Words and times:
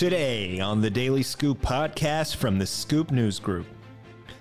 Today 0.00 0.60
on 0.60 0.80
the 0.80 0.88
Daily 0.88 1.22
Scoop 1.22 1.60
podcast 1.60 2.36
from 2.36 2.58
the 2.58 2.66
Scoop 2.66 3.10
News 3.10 3.38
Group. 3.38 3.66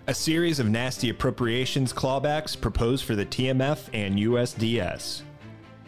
A 0.07 0.13
series 0.13 0.57
of 0.57 0.69
nasty 0.69 1.09
appropriations 1.09 1.91
clawbacks 1.91 2.55
proposed 2.55 3.03
for 3.03 3.13
the 3.13 3.25
TMF 3.25 3.89
and 3.91 4.17
USDS. 4.17 5.23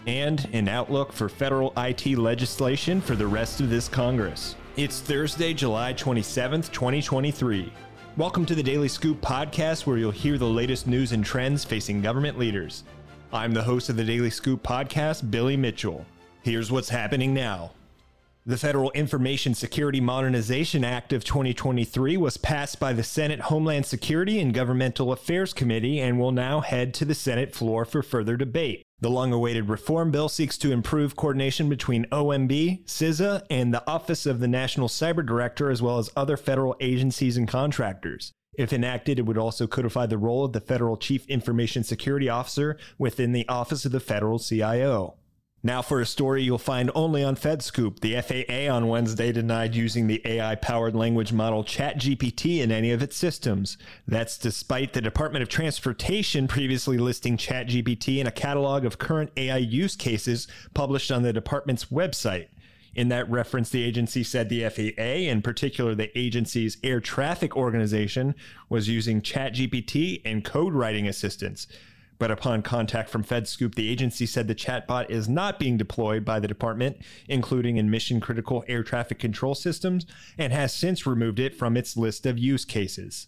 And 0.07 0.46
an 0.51 0.67
outlook 0.67 1.13
for 1.13 1.29
federal 1.29 1.71
IT 1.78 2.05
legislation 2.17 2.99
for 2.99 3.15
the 3.15 3.26
rest 3.26 3.62
of 3.62 3.69
this 3.69 3.87
Congress. 3.87 4.57
It's 4.76 4.99
Thursday, 4.99 5.53
July 5.53 5.94
27th, 5.94 6.69
2023. 6.74 7.72
Welcome 8.17 8.46
to 8.47 8.56
the 8.56 8.62
Daily 8.62 8.90
Scoop 8.90 9.22
podcast, 9.22 9.85
where 9.85 9.97
you'll 9.97 10.12
hear 10.12 10.38
the 10.38 10.46
latest 10.46 10.85
news 10.85 11.13
and 11.13 11.24
trends 11.24 11.63
facing 11.63 12.01
government 12.01 12.38
leaders. 12.38 12.83
I'm 13.31 13.53
the 13.53 13.63
host 13.63 13.88
of 13.88 13.96
the 13.96 14.03
Daily 14.03 14.31
Scoop 14.31 14.63
podcast, 14.63 15.31
Billy 15.31 15.56
Mitchell. 15.56 16.05
Here's 16.41 16.73
what's 16.73 16.90
happening 16.90 17.34
now. 17.34 17.72
The 18.44 18.58
Federal 18.58 18.89
Information 18.91 19.54
Security 19.54 20.02
Modernization 20.02 20.84
Act 20.84 21.13
of 21.13 21.23
2023 21.23 22.18
was 22.18 22.38
passed 22.38 22.80
by 22.80 22.91
the 22.91 23.04
Senate 23.04 23.40
Homeland 23.41 23.86
Security 23.86 24.40
and 24.40 24.52
Governmental 24.52 25.12
Affairs 25.12 25.54
Committee 25.54 26.00
and 26.00 26.20
will 26.20 26.31
now 26.31 26.62
head 26.62 26.91
to 26.95 27.05
the 27.05 27.14
Senate 27.14 27.54
floor 27.54 27.86
for 27.86 28.02
further 28.02 28.36
debate. 28.36 28.81
The 29.00 29.12
long 29.12 29.31
awaited 29.31 29.70
reform 29.70 30.09
bill 30.09 30.27
seeks 30.27 30.58
to 30.58 30.72
improve 30.72 31.16
coordination 31.16 31.70
between 31.70 32.05
OMB, 32.05 32.84
CISA, 32.86 33.45
and 33.52 33.72
the 33.72 33.88
Office 33.88 34.26
of 34.26 34.40
the 34.40 34.48
National 34.48 34.88
Cyber 34.88 35.23
Director, 35.23 35.70
as 35.70 35.84
well 35.84 36.00
as 36.00 36.09
other 36.16 36.36
federal 36.36 36.76
agencies 36.80 37.38
and 37.38 37.48
contractors. 37.48 38.31
If 38.58 38.73
enacted, 38.73 39.20
it 39.20 39.28
would 39.28 39.38
also 39.38 39.67
codify 39.67 40.08
the 40.08 40.17
role 40.17 40.45
of 40.45 40.53
the 40.53 40.62
Federal 40.62 40.98
Chief 40.98 41.28
Information 41.28 41.84
Security 41.84 42.28
Officer 42.28 42.80
within 42.98 43.34
the 43.34 43.48
Office 43.48 43.86
of 43.86 43.92
the 43.92 44.00
Federal 44.00 44.39
CIO. 44.39 45.17
Now, 45.64 45.84
for 45.84 46.02
a 46.02 46.08
story 46.08 46.42
you'll 46.42 46.58
find 46.58 46.90
only 46.96 47.24
on 47.24 47.36
FedScoop, 47.36 48.00
the 48.00 48.20
FAA 48.20 48.74
on 48.74 48.88
Wednesday 48.88 49.32
denied 49.32 49.76
using 49.76 50.08
the 50.08 50.20
AI 50.26 50.56
powered 50.56 50.95
language 50.95 51.31
model 51.31 51.64
ChatGPT 51.64 52.62
in 52.62 52.72
any 52.72 52.92
of 52.92 53.03
its 53.03 53.16
systems. 53.16 53.78
That's 54.08 54.40
despite 54.40 54.94
the 54.94 55.02
Department 55.02 55.44
of 55.44 55.50
Transportation 55.50 56.48
previously 56.48 56.98
listing 56.98 57.38
ChatGPT 57.38 58.18
in 58.18 58.26
a 58.26 58.31
catalog 58.31 58.86
of 58.86 58.98
current 58.98 59.31
AI 59.38 59.58
use 59.58 59.95
cases 59.95 60.48
published 60.73 61.12
on 61.12 61.22
the 61.22 61.31
department's 61.31 61.86
website. 61.86 62.48
In 62.96 63.09
that 63.09 63.30
reference, 63.30 63.70
the 63.70 63.84
agency 63.84 64.23
said 64.23 64.50
the 64.50 64.68
FAA, 64.68 65.30
in 65.30 65.44
particular 65.44 65.94
the 65.94 66.18
agency's 66.18 66.78
air 66.84 67.00
traffic 67.00 67.56
organization, 67.56 68.34
was 68.68 68.90
using 68.90 69.22
ChatGPT 69.22 70.22
and 70.25 70.44
code 70.44 70.73
writing 70.73 71.08
assistance. 71.08 71.68
But 72.22 72.30
upon 72.30 72.61
contact 72.61 73.09
from 73.09 73.23
FedScoop, 73.23 73.73
the 73.73 73.89
agency 73.89 74.27
said 74.27 74.47
the 74.47 74.53
chatbot 74.53 75.09
is 75.09 75.27
not 75.27 75.58
being 75.58 75.75
deployed 75.75 76.23
by 76.23 76.39
the 76.39 76.47
department, 76.47 76.97
including 77.28 77.78
in 77.78 77.89
mission 77.89 78.19
critical 78.19 78.63
air 78.67 78.83
traffic 78.83 79.17
control 79.17 79.55
systems, 79.55 80.05
and 80.38 80.53
has 80.53 80.72
since 80.72 81.08
removed 81.08 81.39
it 81.39 81.55
from 81.55 81.75
its 81.75 81.97
list 81.97 82.28
of 82.28 82.38
use 82.38 82.63
cases. 82.63 83.25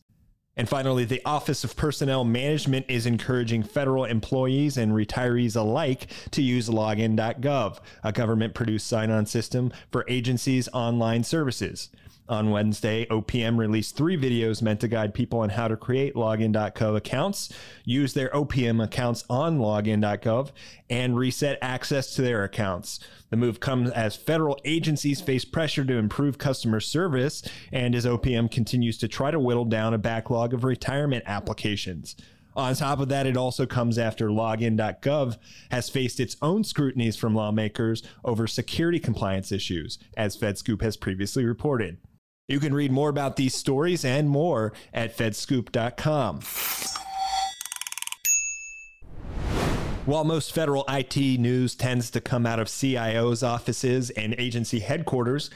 And 0.55 0.69
finally, 0.69 1.05
the 1.05 1.23
Office 1.25 1.63
of 1.63 1.75
Personnel 1.75 2.23
Management 2.23 2.85
is 2.87 3.07
encouraging 3.07 3.63
federal 3.63 4.05
employees 4.05 4.77
and 4.77 4.91
retirees 4.91 5.55
alike 5.55 6.11
to 6.29 6.43
use 6.43 6.69
login.gov, 6.69 7.79
a 8.03 8.11
government 8.11 8.53
produced 8.53 8.85
sign 8.85 9.09
on 9.09 9.25
system 9.25 9.73
for 9.91 10.05
agencies' 10.07 10.69
online 10.71 11.23
services. 11.23 11.89
On 12.29 12.51
Wednesday, 12.51 13.05
OPM 13.07 13.57
released 13.57 13.97
three 13.97 14.15
videos 14.15 14.61
meant 14.61 14.79
to 14.79 14.87
guide 14.87 15.13
people 15.13 15.39
on 15.39 15.49
how 15.49 15.67
to 15.67 15.75
create 15.75 16.15
login.gov 16.15 16.95
accounts, 16.95 17.51
use 17.83 18.13
their 18.13 18.29
OPM 18.29 18.81
accounts 18.81 19.25
on 19.29 19.59
login.gov, 19.59 20.51
and 20.89 21.17
reset 21.17 21.59
access 21.61 22.15
to 22.15 22.21
their 22.21 22.45
accounts. 22.45 23.01
The 23.29 23.35
move 23.35 23.59
comes 23.59 23.91
as 23.91 24.15
federal 24.15 24.57
agencies 24.63 25.19
face 25.19 25.43
pressure 25.43 25.83
to 25.83 25.97
improve 25.97 26.37
customer 26.37 26.79
service 26.79 27.43
and 27.73 27.93
as 27.93 28.05
OPM 28.05 28.49
continues 28.49 28.97
to 28.99 29.09
try 29.09 29.29
to 29.29 29.39
whittle 29.39 29.65
down 29.65 29.93
a 29.93 29.97
backlog 29.97 30.53
of 30.53 30.63
retirement 30.63 31.25
applications. 31.27 32.15
On 32.55 32.73
top 32.75 32.99
of 32.99 33.09
that, 33.09 33.25
it 33.25 33.35
also 33.35 33.65
comes 33.65 33.97
after 33.97 34.29
login.gov 34.29 35.37
has 35.71 35.89
faced 35.89 36.19
its 36.19 36.37
own 36.41 36.63
scrutinies 36.63 37.17
from 37.17 37.35
lawmakers 37.35 38.03
over 38.23 38.47
security 38.47 38.99
compliance 38.99 39.51
issues, 39.51 39.97
as 40.15 40.37
FedScoop 40.37 40.81
has 40.81 40.95
previously 40.95 41.45
reported. 41.45 41.97
You 42.49 42.59
can 42.59 42.73
read 42.73 42.91
more 42.91 43.07
about 43.07 43.37
these 43.37 43.55
stories 43.55 44.03
and 44.03 44.29
more 44.29 44.73
at 44.93 45.15
fedscoop.com. 45.15 46.41
While 50.05 50.25
most 50.25 50.53
federal 50.53 50.83
IT 50.89 51.15
news 51.39 51.73
tends 51.73 52.11
to 52.11 52.19
come 52.19 52.45
out 52.45 52.59
of 52.59 52.67
CIO's 52.67 53.43
offices 53.43 54.09
and 54.09 54.35
agency 54.37 54.79
headquarters, 54.79 55.49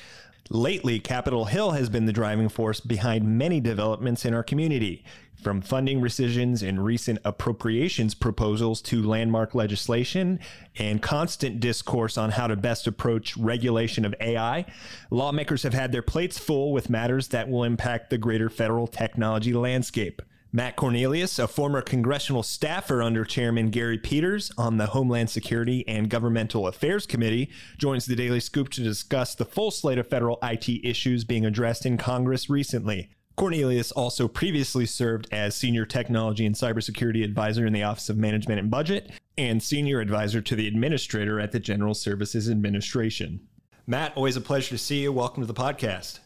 lately 0.50 1.00
Capitol 1.00 1.46
Hill 1.46 1.72
has 1.72 1.90
been 1.90 2.06
the 2.06 2.14
driving 2.14 2.50
force 2.50 2.80
behind 2.80 3.38
many 3.38 3.60
developments 3.60 4.26
in 4.26 4.34
our 4.34 4.44
community. 4.44 5.04
From 5.42 5.62
funding 5.62 6.02
rescissions 6.02 6.64
and 6.64 6.84
recent 6.84 7.20
appropriations 7.24 8.16
proposals 8.16 8.82
to 8.84 9.04
landmark 9.04 9.54
legislation 9.54 10.40
and 10.78 11.02
constant 11.02 11.60
discourse 11.60 12.18
on 12.18 12.32
how 12.32 12.48
to 12.48 12.56
best 12.56 12.88
approach 12.88 13.38
regulation 13.38 14.04
of 14.04 14.16
AI, 14.20 14.66
lawmakers 15.12 15.64
have 15.64 15.76
had 15.76 15.92
their 15.92 16.02
plates 16.02 16.40
full 16.40 16.74
with 16.74 16.90
matters 16.90 17.28
that 17.30 17.50
will 17.50 17.64
impact 17.64 18.10
the 18.10 18.18
greater 18.18 18.50
federal 18.50 18.88
technology 18.88 19.54
landscape. 19.54 20.22
Matt 20.54 20.78
Cornelius, 20.78 21.40
a 21.40 21.48
former 21.48 21.82
congressional 21.82 22.42
staffer 22.42 23.04
under 23.04 23.26
Chairman 23.26 23.70
Gary 23.70 23.98
Peters 23.98 24.50
on 24.58 24.78
the 24.78 24.88
Homeland 24.88 25.30
Security 25.30 25.86
and 25.90 26.10
Governmental 26.10 26.68
Affairs 26.68 27.06
Committee, 27.06 27.50
joins 27.78 28.06
the 28.06 28.16
Daily 28.16 28.40
Scoop 28.40 28.70
to 28.70 28.82
discuss 28.82 29.36
the 29.36 29.44
full 29.44 29.72
slate 29.72 29.98
of 29.98 30.08
federal 30.08 30.40
IT 30.42 30.70
issues 30.86 31.26
being 31.26 31.46
addressed 31.46 31.86
in 31.86 31.98
Congress 31.98 32.50
recently. 32.50 33.10
Cornelius 33.36 33.92
also 33.92 34.30
previously 34.30 34.86
served 34.86 35.28
as 35.34 35.54
Senior 35.54 35.86
Technology 35.86 36.46
and 36.46 36.56
Cybersecurity 36.56 37.26
Advisor 37.26 37.66
in 37.66 37.74
the 37.74 37.84
Office 37.84 38.08
of 38.08 38.18
Management 38.18 38.62
and 38.62 38.72
Budget 38.72 39.12
and 39.38 39.62
Senior 39.62 40.00
Advisor 40.00 40.40
to 40.42 40.56
the 40.56 40.68
Administrator 40.68 41.42
at 41.42 41.52
the 41.52 41.60
General 41.60 41.94
Services 41.94 42.50
Administration. 42.50 43.42
Matt, 43.86 44.16
always 44.16 44.38
a 44.38 44.42
pleasure 44.42 44.70
to 44.70 44.78
see 44.78 45.02
you. 45.02 45.12
Welcome 45.12 45.44
to 45.44 45.48
the 45.48 45.54
podcast. 45.54 46.20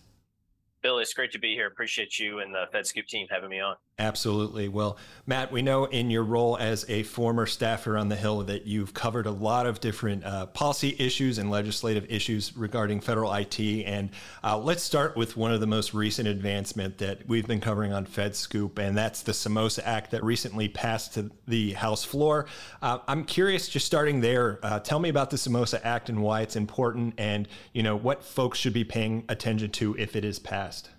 Billy, 0.81 1.03
it's 1.03 1.13
great 1.13 1.31
to 1.31 1.39
be 1.39 1.53
here. 1.53 1.67
Appreciate 1.67 2.17
you 2.17 2.39
and 2.39 2.53
the 2.53 2.65
FedScoop 2.73 3.05
team 3.05 3.27
having 3.29 3.49
me 3.49 3.59
on. 3.59 3.75
Absolutely. 4.01 4.67
Well, 4.67 4.97
Matt, 5.27 5.51
we 5.51 5.61
know 5.61 5.85
in 5.85 6.09
your 6.09 6.23
role 6.23 6.57
as 6.57 6.85
a 6.89 7.03
former 7.03 7.45
staffer 7.45 7.95
on 7.99 8.09
the 8.09 8.15
Hill 8.15 8.41
that 8.43 8.65
you've 8.65 8.95
covered 8.95 9.27
a 9.27 9.31
lot 9.31 9.67
of 9.67 9.79
different 9.79 10.25
uh, 10.25 10.47
policy 10.47 10.95
issues 10.97 11.37
and 11.37 11.51
legislative 11.51 12.07
issues 12.09 12.57
regarding 12.57 12.99
federal 12.99 13.31
IT. 13.31 13.59
And 13.59 14.09
uh, 14.43 14.57
let's 14.57 14.81
start 14.81 15.15
with 15.15 15.37
one 15.37 15.53
of 15.53 15.59
the 15.59 15.67
most 15.67 15.93
recent 15.93 16.27
advancement 16.27 16.97
that 16.97 17.27
we've 17.27 17.45
been 17.45 17.61
covering 17.61 17.93
on 17.93 18.07
FedScoop, 18.07 18.79
and 18.79 18.97
that's 18.97 19.21
the 19.21 19.33
Samosa 19.33 19.83
Act 19.85 20.09
that 20.11 20.23
recently 20.23 20.67
passed 20.67 21.13
to 21.13 21.29
the 21.47 21.73
House 21.73 22.03
floor. 22.03 22.47
Uh, 22.81 22.99
I'm 23.07 23.23
curious, 23.23 23.69
just 23.69 23.85
starting 23.85 24.19
there, 24.19 24.59
uh, 24.63 24.79
tell 24.79 24.99
me 24.99 25.09
about 25.09 25.29
the 25.29 25.37
Samosa 25.37 25.79
Act 25.83 26.09
and 26.09 26.23
why 26.23 26.41
it's 26.41 26.55
important, 26.55 27.13
and 27.19 27.47
you 27.71 27.83
know 27.83 27.95
what 27.95 28.23
folks 28.23 28.57
should 28.57 28.73
be 28.73 28.83
paying 28.83 29.25
attention 29.29 29.69
to 29.71 29.95
if 29.99 30.15
it 30.15 30.25
is 30.25 30.39
passed. 30.39 30.89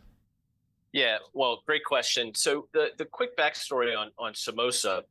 Yeah, 0.92 1.18
well, 1.32 1.62
great 1.66 1.84
question. 1.84 2.34
So 2.34 2.68
the 2.72 2.90
the 2.98 3.06
quick 3.06 3.36
backstory 3.36 3.96
on 3.96 4.10
on 4.18 4.34
Samosa, 4.34 5.02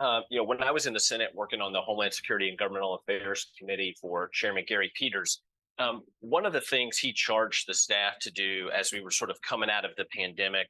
uh, 0.00 0.20
you 0.30 0.38
know, 0.38 0.44
when 0.44 0.62
I 0.62 0.70
was 0.70 0.86
in 0.86 0.92
the 0.92 1.00
Senate 1.00 1.30
working 1.34 1.60
on 1.60 1.72
the 1.72 1.80
Homeland 1.80 2.12
Security 2.12 2.48
and 2.48 2.58
Governmental 2.58 2.94
Affairs 2.94 3.50
Committee 3.58 3.96
for 4.00 4.28
Chairman 4.28 4.64
Gary 4.68 4.92
Peters, 4.94 5.40
um, 5.78 6.02
one 6.20 6.44
of 6.44 6.52
the 6.52 6.60
things 6.60 6.98
he 6.98 7.12
charged 7.12 7.66
the 7.68 7.74
staff 7.74 8.18
to 8.20 8.30
do 8.30 8.70
as 8.76 8.92
we 8.92 9.00
were 9.00 9.10
sort 9.10 9.30
of 9.30 9.40
coming 9.40 9.70
out 9.70 9.84
of 9.84 9.92
the 9.96 10.04
pandemic 10.14 10.68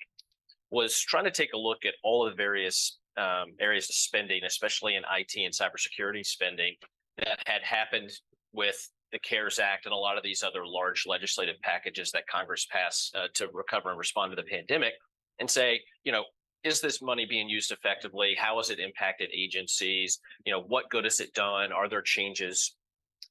was 0.70 1.00
trying 1.00 1.24
to 1.24 1.30
take 1.30 1.52
a 1.54 1.58
look 1.58 1.84
at 1.84 1.94
all 2.04 2.26
of 2.26 2.32
the 2.32 2.36
various 2.36 2.98
um, 3.16 3.54
areas 3.58 3.88
of 3.88 3.94
spending, 3.94 4.44
especially 4.44 4.94
in 4.94 5.02
IT 5.10 5.32
and 5.36 5.52
cybersecurity 5.52 6.24
spending, 6.24 6.74
that 7.16 7.40
had 7.46 7.62
happened 7.62 8.12
with 8.52 8.88
the 9.12 9.18
CARES 9.18 9.58
Act 9.58 9.86
and 9.86 9.92
a 9.92 9.96
lot 9.96 10.16
of 10.16 10.22
these 10.22 10.42
other 10.42 10.66
large 10.66 11.06
legislative 11.06 11.56
packages 11.62 12.10
that 12.12 12.26
Congress 12.26 12.66
passed 12.70 13.14
uh, 13.16 13.28
to 13.34 13.48
recover 13.52 13.90
and 13.90 13.98
respond 13.98 14.32
to 14.32 14.36
the 14.36 14.48
pandemic 14.48 14.94
and 15.38 15.50
say, 15.50 15.80
you 16.04 16.12
know, 16.12 16.24
is 16.64 16.80
this 16.80 17.00
money 17.00 17.24
being 17.24 17.48
used 17.48 17.70
effectively? 17.70 18.34
How 18.38 18.56
has 18.56 18.70
it 18.70 18.80
impacted 18.80 19.30
agencies? 19.32 20.18
You 20.44 20.52
know, 20.52 20.62
what 20.62 20.90
good 20.90 21.04
has 21.04 21.20
it 21.20 21.32
done? 21.34 21.72
Are 21.72 21.88
there 21.88 22.02
changes 22.02 22.74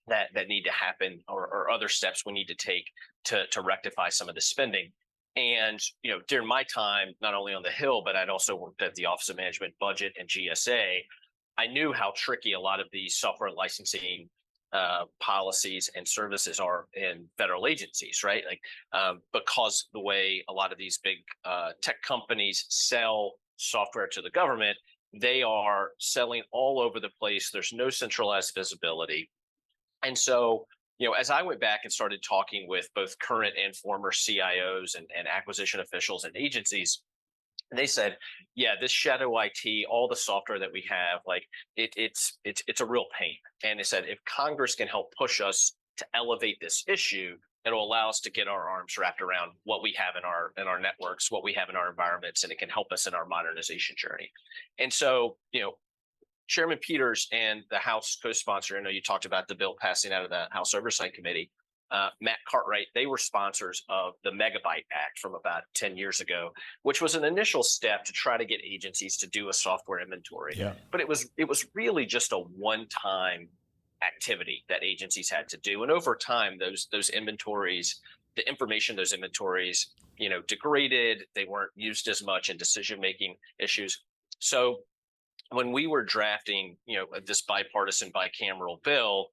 that 0.08 0.30
that 0.34 0.48
need 0.48 0.64
to 0.64 0.72
happen 0.72 1.20
or, 1.28 1.42
or 1.48 1.70
other 1.70 1.90
steps 1.90 2.24
we 2.26 2.34
need 2.34 2.48
to 2.48 2.56
take 2.56 2.86
to 3.26 3.46
to 3.52 3.62
rectify 3.62 4.10
some 4.10 4.30
of 4.30 4.36
the 4.36 4.42
spending? 4.42 4.92
And 5.36 5.80
you 6.04 6.12
know, 6.12 6.20
during 6.28 6.48
my 6.48 6.64
time, 6.64 7.10
not 7.22 7.36
only 7.36 7.54
on 7.54 7.64
the 7.64 7.70
Hill, 7.70 8.02
but 8.04 8.16
I'd 8.16 8.30
also 8.30 8.56
worked 8.56 8.82
at 8.82 8.96
the 8.96 9.06
Office 9.06 9.30
of 9.30 9.38
Management 9.38 9.74
Budget 9.80 10.14
and 10.20 10.28
GSA. 10.28 11.00
I 11.60 11.68
knew 11.68 11.92
how 11.92 12.14
tricky 12.16 12.54
a 12.54 12.60
lot 12.60 12.80
of 12.80 12.88
these 12.92 13.16
software 13.16 13.52
licensing 13.52 14.30
uh, 14.74 15.06
policies 15.20 15.90
and 15.96 16.08
services 16.08 16.60
are 16.60 16.88
in 16.94 17.26
federal 17.38 17.68
agencies, 17.68 18.22
right? 18.24 18.44
Like 18.48 18.62
um, 18.94 19.22
because 19.34 19.88
the 19.94 20.00
way 20.00 20.44
a 20.50 20.54
lot 20.54 20.72
of 20.72 20.78
these 20.78 21.00
big 21.04 21.18
uh, 21.46 21.72
tech 21.82 22.02
companies 22.02 22.66
sell 22.70 23.34
software 23.58 24.08
to 24.08 24.22
the 24.22 24.30
government, 24.32 24.78
they 25.14 25.42
are 25.42 25.92
selling 26.00 26.44
all 26.52 26.80
over 26.80 27.00
the 27.00 27.10
place. 27.20 27.50
There's 27.52 27.74
no 27.74 27.90
centralized 27.90 28.54
visibility, 28.56 29.30
and 30.04 30.18
so 30.18 30.68
you 31.00 31.08
know, 31.08 31.14
as 31.14 31.30
I 31.30 31.44
went 31.44 31.60
back 31.60 31.82
and 31.84 31.94
started 31.94 32.24
talking 32.28 32.68
with 32.68 32.90
both 32.96 33.18
current 33.20 33.54
and 33.64 33.76
former 33.76 34.12
CIOs 34.12 34.96
and, 34.96 35.06
and 35.16 35.28
acquisition 35.28 35.80
officials 35.80 36.24
and 36.24 36.36
agencies, 36.36 37.04
they 37.76 37.86
said, 37.86 38.18
yeah, 38.56 38.76
this 38.80 38.92
shadow 38.92 39.38
IT, 39.40 39.86
all 39.90 40.08
the 40.08 40.16
software 40.16 40.60
that 40.60 40.72
we 40.72 40.86
have, 40.90 41.20
like 41.26 41.44
it, 41.76 41.94
it's 41.98 42.38
it's 42.44 42.64
it's 42.68 42.82
a 42.82 42.86
real 42.86 43.06
pain. 43.18 43.36
And 43.64 43.80
they 43.80 43.84
said 43.84 44.06
if 44.08 44.20
Congress 44.26 44.76
can 44.76 44.88
help 44.88 45.14
push 45.18 45.42
us 45.42 45.74
to 45.98 46.06
elevate 46.14 46.58
this 46.62 46.84
issue, 46.88 47.36
it'll 47.66 47.84
allow 47.84 48.10
us 48.10 48.22
to 48.22 48.32
get 48.32 48.48
our 48.48 48.70
arms 48.70 48.98
wrapped 48.98 49.22
around 49.22 49.52
what 49.64 49.84
we 49.84 49.94
have 49.98 50.16
in 50.18 50.24
our 50.24 50.54
in 50.58 50.68
our 50.68 50.80
networks, 50.80 51.32
what 51.32 51.44
we 51.44 51.54
have 51.54 51.70
in 51.70 51.76
our 51.76 51.90
environments, 51.90 52.44
and 52.44 52.52
it 52.52 52.60
can 52.60 52.70
help 52.70 52.92
us 52.92 53.08
in 53.08 53.14
our 53.14 53.26
modernization 53.26 53.96
journey. 53.98 54.32
And 54.80 54.92
so, 54.92 55.38
you 55.52 55.62
know, 55.62 55.74
Chairman 56.48 56.78
Peters 56.82 57.28
and 57.32 57.64
the 57.70 57.78
House 57.78 58.18
co-sponsor, 58.22 58.78
I 58.78 58.82
know 58.82 58.90
you 58.90 59.02
talked 59.02 59.26
about 59.26 59.48
the 59.48 59.56
bill 59.56 59.76
passing 59.80 60.14
out 60.14 60.24
of 60.24 60.30
the 60.30 60.46
House 60.52 60.74
Oversight 60.74 61.14
Committee. 61.14 61.52
Uh, 61.90 62.10
Matt 62.22 62.38
Cartwright, 62.50 62.88
they 62.94 63.06
were 63.06 63.18
sponsors 63.18 63.84
of 63.90 64.14
the 64.24 64.32
Megabyte 64.32 64.86
Act 64.92 65.20
from 65.20 65.36
about 65.36 65.64
10 65.74 65.96
years 65.96 66.20
ago, 66.20 66.52
which 66.84 67.02
was 67.02 67.16
an 67.16 67.24
initial 67.24 67.64
step 67.64 68.04
to 68.06 68.12
try 68.12 68.38
to 68.38 68.46
get 68.46 68.60
agencies 68.64 69.18
to 69.18 69.28
do 69.28 69.50
a 69.50 69.54
software 69.54 70.02
inventory. 70.02 70.56
Yeah. 70.58 70.74
But 70.92 71.02
it 71.02 71.08
was 71.08 71.30
it 71.38 71.48
was 71.48 71.66
really 71.74 72.06
just 72.06 72.34
a 72.34 72.38
one-time 72.38 73.48
activity 74.06 74.64
that 74.70 74.84
agencies 74.84 75.30
had 75.30 75.48
to 75.50 75.58
do. 75.58 75.84
And 75.84 75.92
over 75.92 76.16
time, 76.16 76.58
those 76.58 76.88
those 76.92 77.10
inventories, 77.10 78.02
the 78.36 78.48
information 78.48 78.96
those 78.96 79.14
inventories, 79.14 79.88
you 80.18 80.30
know, 80.30 80.42
degraded, 80.48 81.24
they 81.36 81.46
weren't 81.46 81.72
used 81.76 82.08
as 82.08 82.24
much 82.24 82.50
in 82.50 82.58
decision-making 82.58 83.36
issues. 83.60 84.02
So 84.40 84.82
when 85.52 85.72
we 85.72 85.88
were 85.88 86.04
drafting, 86.04 86.78
you 86.86 86.98
know, 86.98 87.06
this 87.26 87.42
bipartisan 87.42 88.12
bicameral 88.12 88.84
bill, 88.84 89.32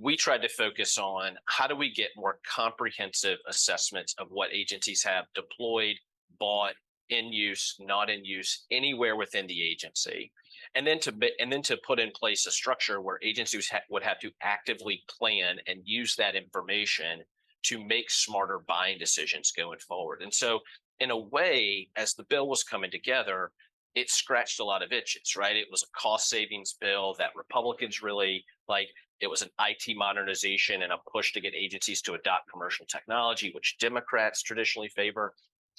we 0.00 0.16
tried 0.16 0.42
to 0.42 0.48
focus 0.48 0.98
on 0.98 1.36
how 1.46 1.66
do 1.66 1.76
we 1.76 1.92
get 1.92 2.10
more 2.16 2.38
comprehensive 2.48 3.38
assessments 3.46 4.14
of 4.18 4.28
what 4.30 4.52
agencies 4.52 5.02
have 5.02 5.26
deployed, 5.34 5.96
bought, 6.38 6.74
in 7.10 7.32
use, 7.32 7.76
not 7.80 8.08
in 8.08 8.24
use, 8.24 8.66
anywhere 8.70 9.16
within 9.16 9.46
the 9.46 9.62
agency, 9.62 10.32
and 10.74 10.86
then 10.86 11.00
to 11.00 11.12
and 11.40 11.52
then 11.52 11.62
to 11.62 11.76
put 11.84 11.98
in 11.98 12.10
place 12.12 12.46
a 12.46 12.50
structure 12.50 13.00
where 13.00 13.18
agencies 13.22 13.68
ha- 13.68 13.80
would 13.90 14.02
have 14.02 14.18
to 14.20 14.30
actively 14.42 15.02
plan 15.08 15.56
and 15.66 15.80
use 15.84 16.14
that 16.16 16.36
information 16.36 17.20
to 17.62 17.84
make 17.84 18.10
smarter 18.10 18.60
buying 18.66 18.98
decisions 18.98 19.52
going 19.52 19.78
forward. 19.80 20.22
And 20.22 20.32
so, 20.32 20.60
in 21.00 21.10
a 21.10 21.18
way, 21.18 21.88
as 21.96 22.14
the 22.14 22.24
bill 22.24 22.48
was 22.48 22.62
coming 22.62 22.90
together, 22.90 23.50
it 23.94 24.10
scratched 24.10 24.60
a 24.60 24.64
lot 24.64 24.82
of 24.82 24.92
itches, 24.92 25.36
right? 25.36 25.56
It 25.56 25.68
was 25.70 25.82
a 25.82 25.98
cost 25.98 26.28
savings 26.28 26.76
bill 26.80 27.14
that 27.18 27.30
Republicans 27.36 28.02
really 28.02 28.44
like. 28.68 28.88
It 29.20 29.28
was 29.28 29.42
an 29.42 29.50
IT 29.60 29.96
modernization 29.96 30.82
and 30.82 30.92
a 30.92 30.96
push 31.12 31.32
to 31.34 31.40
get 31.40 31.54
agencies 31.54 32.00
to 32.02 32.14
adopt 32.14 32.50
commercial 32.50 32.86
technology, 32.86 33.50
which 33.54 33.76
Democrats 33.78 34.42
traditionally 34.42 34.88
favor. 34.88 35.34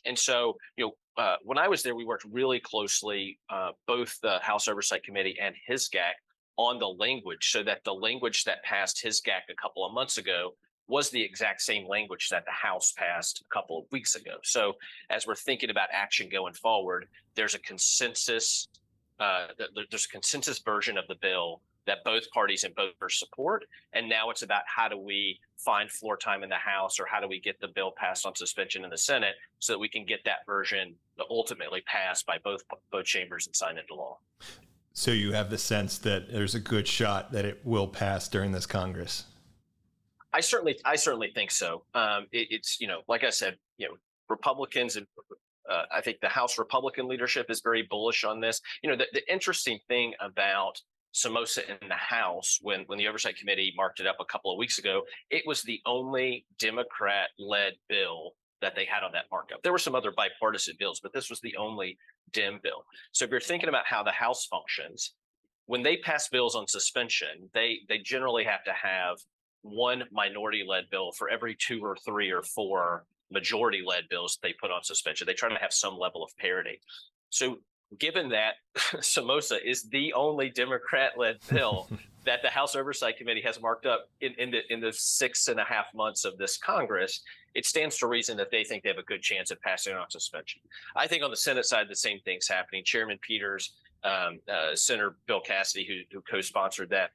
And 0.05 0.17
so, 0.17 0.57
you 0.77 0.85
know, 0.85 1.23
uh, 1.23 1.37
when 1.43 1.57
I 1.57 1.67
was 1.67 1.83
there, 1.83 1.95
we 1.95 2.05
worked 2.05 2.25
really 2.31 2.59
closely, 2.59 3.39
uh, 3.49 3.71
both 3.87 4.19
the 4.21 4.39
House 4.39 4.67
Oversight 4.67 5.03
Committee 5.03 5.37
and 5.41 5.55
HSGAC 5.69 6.13
on 6.57 6.79
the 6.79 6.87
language 6.87 7.51
so 7.51 7.63
that 7.63 7.83
the 7.83 7.93
language 7.93 8.43
that 8.43 8.63
passed 8.63 9.03
HSGAC 9.03 9.41
a 9.49 9.55
couple 9.61 9.85
of 9.85 9.93
months 9.93 10.17
ago 10.17 10.53
was 10.91 11.09
the 11.09 11.21
exact 11.21 11.61
same 11.61 11.87
language 11.87 12.27
that 12.29 12.43
the 12.45 12.51
House 12.51 12.91
passed 12.91 13.41
a 13.49 13.53
couple 13.53 13.79
of 13.79 13.85
weeks 13.91 14.15
ago. 14.15 14.35
So 14.43 14.73
as 15.09 15.25
we're 15.25 15.35
thinking 15.35 15.69
about 15.69 15.87
action 15.93 16.27
going 16.29 16.53
forward, 16.53 17.07
there's 17.33 17.55
a 17.55 17.59
consensus. 17.59 18.67
Uh, 19.17 19.47
there's 19.89 20.05
a 20.05 20.09
consensus 20.09 20.59
version 20.59 20.97
of 20.97 21.05
the 21.07 21.15
bill 21.21 21.61
that 21.87 21.99
both 22.03 22.29
parties 22.31 22.65
and 22.65 22.75
both 22.75 22.93
are 23.01 23.09
support. 23.09 23.63
And 23.93 24.09
now 24.09 24.29
it's 24.31 24.41
about 24.41 24.63
how 24.65 24.89
do 24.89 24.97
we 24.97 25.39
find 25.57 25.89
floor 25.89 26.17
time 26.17 26.43
in 26.43 26.49
the 26.49 26.55
House 26.55 26.99
or 26.99 27.05
how 27.05 27.21
do 27.21 27.27
we 27.27 27.39
get 27.39 27.59
the 27.61 27.69
bill 27.69 27.93
passed 27.95 28.25
on 28.25 28.35
suspension 28.35 28.83
in 28.83 28.89
the 28.89 28.97
Senate 28.97 29.35
so 29.59 29.73
that 29.73 29.79
we 29.79 29.87
can 29.87 30.05
get 30.05 30.19
that 30.25 30.45
version 30.45 30.95
ultimately 31.29 31.81
passed 31.85 32.25
by 32.25 32.37
both 32.43 32.63
both 32.91 33.05
chambers 33.05 33.47
and 33.47 33.55
signed 33.55 33.77
into 33.77 33.95
law. 33.95 34.17
So 34.93 35.11
you 35.11 35.31
have 35.31 35.49
the 35.49 35.57
sense 35.57 35.99
that 35.99 36.33
there's 36.33 36.55
a 36.55 36.59
good 36.59 36.87
shot 36.87 37.31
that 37.31 37.45
it 37.45 37.61
will 37.63 37.87
pass 37.87 38.27
during 38.27 38.51
this 38.51 38.65
Congress. 38.65 39.25
I 40.33 40.39
certainly, 40.41 40.79
I 40.85 40.95
certainly 40.95 41.31
think 41.33 41.51
so. 41.51 41.83
Um, 41.93 42.27
it, 42.31 42.47
it's 42.51 42.79
you 42.79 42.87
know, 42.87 43.01
like 43.07 43.23
I 43.23 43.29
said, 43.29 43.57
you 43.77 43.87
know, 43.87 43.95
Republicans 44.29 44.95
and 44.95 45.05
uh, 45.69 45.83
I 45.93 46.01
think 46.01 46.19
the 46.21 46.29
House 46.29 46.57
Republican 46.57 47.07
leadership 47.07 47.49
is 47.49 47.61
very 47.61 47.83
bullish 47.83 48.23
on 48.23 48.41
this. 48.41 48.61
You 48.81 48.89
know, 48.89 48.95
the, 48.95 49.07
the 49.13 49.31
interesting 49.31 49.79
thing 49.87 50.13
about 50.19 50.81
Samosa 51.13 51.67
in 51.67 51.87
the 51.87 51.93
House 51.93 52.59
when 52.61 52.81
when 52.87 52.97
the 52.97 53.07
Oversight 53.07 53.37
Committee 53.37 53.73
marked 53.75 53.99
it 53.99 54.07
up 54.07 54.17
a 54.19 54.25
couple 54.25 54.51
of 54.51 54.57
weeks 54.57 54.79
ago, 54.79 55.03
it 55.29 55.43
was 55.45 55.61
the 55.61 55.81
only 55.85 56.45
Democrat-led 56.59 57.73
bill 57.89 58.31
that 58.61 58.75
they 58.75 58.85
had 58.85 59.03
on 59.03 59.11
that 59.11 59.25
markup. 59.31 59.61
There 59.63 59.71
were 59.71 59.79
some 59.79 59.95
other 59.95 60.11
bipartisan 60.11 60.75
bills, 60.79 60.99
but 61.01 61.13
this 61.13 61.29
was 61.29 61.41
the 61.41 61.55
only 61.57 61.97
Dem 62.31 62.59
bill. 62.63 62.85
So 63.11 63.25
if 63.25 63.31
you're 63.31 63.39
thinking 63.39 63.69
about 63.69 63.85
how 63.85 64.03
the 64.03 64.11
House 64.11 64.45
functions, 64.45 65.13
when 65.65 65.83
they 65.83 65.97
pass 65.97 66.29
bills 66.29 66.55
on 66.55 66.67
suspension, 66.67 67.49
they 67.53 67.79
they 67.89 67.97
generally 67.99 68.45
have 68.45 68.63
to 68.63 68.73
have 68.73 69.17
one 69.61 70.03
minority-led 70.11 70.89
bill 70.89 71.11
for 71.11 71.29
every 71.29 71.55
two 71.55 71.83
or 71.83 71.95
three 71.95 72.31
or 72.31 72.41
four 72.41 73.05
majority-led 73.31 74.09
bills 74.09 74.37
they 74.41 74.53
put 74.53 74.71
on 74.71 74.83
suspension. 74.83 75.25
They 75.25 75.33
try 75.33 75.49
to 75.49 75.55
have 75.55 75.73
some 75.73 75.97
level 75.97 76.23
of 76.23 76.35
parity. 76.37 76.79
So 77.29 77.59
given 77.99 78.29
that 78.29 78.55
Samosa 78.75 79.63
is 79.63 79.83
the 79.83 80.13
only 80.13 80.49
Democrat-led 80.49 81.37
bill 81.49 81.89
that 82.25 82.41
the 82.41 82.49
House 82.49 82.75
Oversight 82.75 83.17
Committee 83.17 83.41
has 83.41 83.59
marked 83.59 83.85
up 83.85 84.09
in, 84.21 84.33
in, 84.37 84.51
the 84.51 84.61
in 84.71 84.79
the 84.79 84.93
six 84.93 85.47
and 85.47 85.59
a 85.59 85.63
half 85.63 85.85
months 85.93 86.23
of 86.23 86.37
this 86.37 86.57
Congress, 86.57 87.21
it 87.55 87.65
stands 87.65 87.97
to 87.97 88.07
reason 88.07 88.37
that 88.37 88.51
they 88.51 88.63
think 88.63 88.83
they 88.83 88.89
have 88.89 88.97
a 88.97 89.03
good 89.03 89.21
chance 89.21 89.51
of 89.51 89.59
passing 89.61 89.95
on 89.95 90.09
suspension. 90.09 90.61
I 90.95 91.07
think 91.07 91.23
on 91.23 91.31
the 91.31 91.37
Senate 91.37 91.65
side, 91.65 91.87
the 91.89 91.95
same 91.95 92.19
thing's 92.23 92.47
happening. 92.47 92.83
Chairman 92.85 93.17
Peters, 93.21 93.73
um, 94.03 94.39
uh, 94.51 94.75
Senator 94.75 95.15
Bill 95.27 95.41
Cassidy, 95.41 95.85
who, 95.85 96.15
who 96.15 96.21
co-sponsored 96.21 96.89
that, 96.91 97.11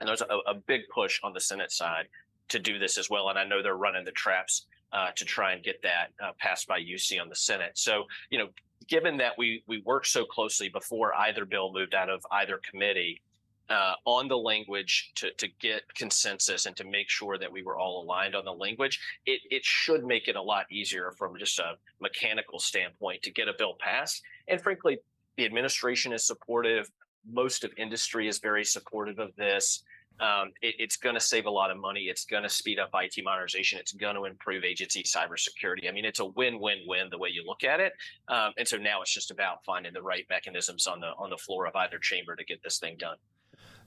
and 0.00 0.08
there's 0.08 0.22
a, 0.22 0.38
a, 0.46 0.54
big 0.54 0.82
push 0.92 1.20
on 1.22 1.32
the 1.32 1.40
Senate 1.40 1.72
side 1.72 2.06
to 2.48 2.58
do 2.58 2.78
this 2.78 2.98
as 2.98 3.10
well. 3.10 3.28
And 3.28 3.38
I 3.38 3.44
know 3.44 3.62
they're 3.62 3.76
running 3.76 4.04
the 4.04 4.12
traps 4.12 4.66
uh, 4.92 5.10
to 5.16 5.24
try 5.24 5.52
and 5.52 5.62
get 5.62 5.82
that 5.82 6.08
uh, 6.22 6.32
passed 6.38 6.66
by 6.66 6.80
UC 6.80 7.20
on 7.20 7.28
the 7.28 7.36
Senate. 7.36 7.72
So, 7.74 8.04
you 8.30 8.38
know, 8.38 8.48
given 8.86 9.18
that 9.18 9.36
we 9.36 9.62
we 9.66 9.82
worked 9.84 10.06
so 10.06 10.24
closely 10.24 10.68
before 10.68 11.14
either 11.14 11.44
bill 11.44 11.72
moved 11.72 11.94
out 11.94 12.08
of 12.08 12.24
either 12.32 12.60
committee 12.68 13.20
uh, 13.68 13.94
on 14.06 14.28
the 14.28 14.36
language 14.36 15.12
to 15.16 15.30
to 15.34 15.48
get 15.60 15.82
consensus 15.94 16.66
and 16.66 16.74
to 16.76 16.84
make 16.84 17.10
sure 17.10 17.36
that 17.36 17.52
we 17.52 17.62
were 17.62 17.76
all 17.78 18.02
aligned 18.02 18.34
on 18.34 18.44
the 18.44 18.52
language, 18.52 19.00
it 19.26 19.40
it 19.50 19.64
should 19.64 20.04
make 20.04 20.28
it 20.28 20.36
a 20.36 20.42
lot 20.42 20.64
easier 20.70 21.12
from 21.12 21.36
just 21.38 21.58
a 21.58 21.74
mechanical 22.00 22.58
standpoint 22.58 23.22
to 23.22 23.30
get 23.30 23.48
a 23.48 23.52
bill 23.58 23.74
passed. 23.78 24.22
And 24.48 24.60
frankly, 24.60 24.98
the 25.36 25.44
administration 25.44 26.12
is 26.12 26.26
supportive. 26.26 26.90
Most 27.30 27.64
of 27.64 27.72
industry 27.76 28.28
is 28.28 28.38
very 28.38 28.64
supportive 28.64 29.18
of 29.18 29.34
this 29.36 29.82
um, 30.20 30.52
it, 30.62 30.74
it's 30.78 30.96
going 30.96 31.14
to 31.14 31.20
save 31.20 31.46
a 31.46 31.50
lot 31.50 31.70
of 31.70 31.78
money. 31.78 32.02
It's 32.02 32.24
going 32.24 32.42
to 32.42 32.48
speed 32.48 32.78
up 32.78 32.90
IT 32.94 33.22
modernization. 33.22 33.78
It's 33.78 33.92
going 33.92 34.16
to 34.16 34.24
improve 34.24 34.64
agency 34.64 35.02
cybersecurity. 35.02 35.88
I 35.88 35.92
mean, 35.92 36.04
it's 36.04 36.20
a 36.20 36.26
win-win-win 36.26 37.08
the 37.10 37.18
way 37.18 37.28
you 37.30 37.44
look 37.46 37.64
at 37.64 37.80
it. 37.80 37.92
Um, 38.28 38.52
and 38.58 38.66
so 38.66 38.76
now 38.76 39.00
it's 39.02 39.12
just 39.12 39.30
about 39.30 39.64
finding 39.64 39.92
the 39.92 40.02
right 40.02 40.26
mechanisms 40.28 40.86
on 40.86 41.00
the 41.00 41.08
on 41.18 41.30
the 41.30 41.36
floor 41.36 41.66
of 41.66 41.76
either 41.76 41.98
chamber 41.98 42.34
to 42.34 42.44
get 42.44 42.62
this 42.62 42.78
thing 42.78 42.96
done. 42.98 43.16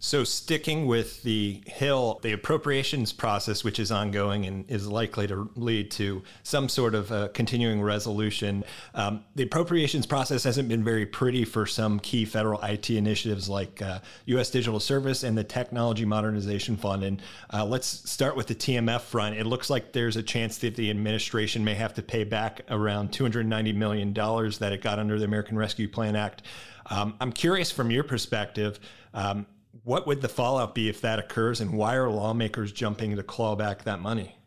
So, 0.04 0.24
sticking 0.24 0.88
with 0.88 1.22
the 1.22 1.62
Hill, 1.68 2.20
the 2.24 2.32
appropriations 2.32 3.14
process, 3.14 3.64
which 3.64 3.80
is 3.80 3.92
ongoing 3.92 4.48
and 4.48 4.68
is 4.68 4.88
likely 4.88 5.28
to 5.28 5.52
lead 5.56 5.92
to 5.92 6.24
some 6.42 6.70
sort 6.70 6.96
of 6.96 7.34
continuing 7.34 7.84
resolution, 7.84 8.64
um, 8.96 9.24
the 9.36 9.44
appropriations 9.44 10.08
process 10.08 10.44
hasn't 10.44 10.70
been 10.70 10.84
very 10.84 11.06
pretty 11.06 11.46
for 11.46 11.68
some 11.68 12.00
key 12.00 12.26
federal 12.26 12.60
IT 12.64 12.90
initiatives 12.90 13.48
like 13.48 13.80
uh, 13.84 14.00
U.S. 14.26 14.50
Digital 14.50 14.80
Service 14.80 15.22
and 15.22 15.38
the 15.38 15.44
Technology 15.44 16.04
Modernization 16.04 16.78
Fund. 16.78 17.04
And 17.04 17.22
uh, 17.54 17.64
let's 17.64 18.10
start 18.10 18.36
with 18.36 18.48
the 18.48 18.56
TMF 18.56 19.02
front. 19.02 19.38
It 19.38 19.46
looks 19.46 19.70
like 19.70 19.92
there's 19.92 20.16
a 20.16 20.24
chance 20.24 20.58
that 20.58 20.76
the 20.76 20.90
administration 20.90 21.64
may 21.64 21.76
have 21.76 21.94
to 21.94 22.02
pay 22.02 22.24
back 22.24 22.62
around 22.72 23.12
$290 23.12 23.76
million 23.76 24.14
that 24.14 24.72
it 24.74 24.82
got 24.82 24.98
under 24.98 25.20
the 25.20 25.26
American 25.26 25.60
Rescue 25.60 25.88
Plan 25.88 26.16
Act. 26.16 26.42
Um, 26.90 27.14
I'm 27.22 27.32
curious 27.32 27.70
from 27.70 27.92
your 27.92 28.04
perspective. 28.04 28.80
Um, 29.14 29.46
what 29.84 30.06
would 30.08 30.22
the 30.22 30.30
fallout 30.30 30.76
be 30.76 30.90
if 30.90 31.02
that 31.02 31.20
occurs, 31.20 31.62
and 31.62 31.74
why 31.74 31.96
are 31.96 32.10
lawmakers 32.10 32.72
jumping 32.72 33.16
to 33.16 33.24
claw 33.24 33.56
back 33.56 33.84
that 33.84 34.00
money? 34.00 34.38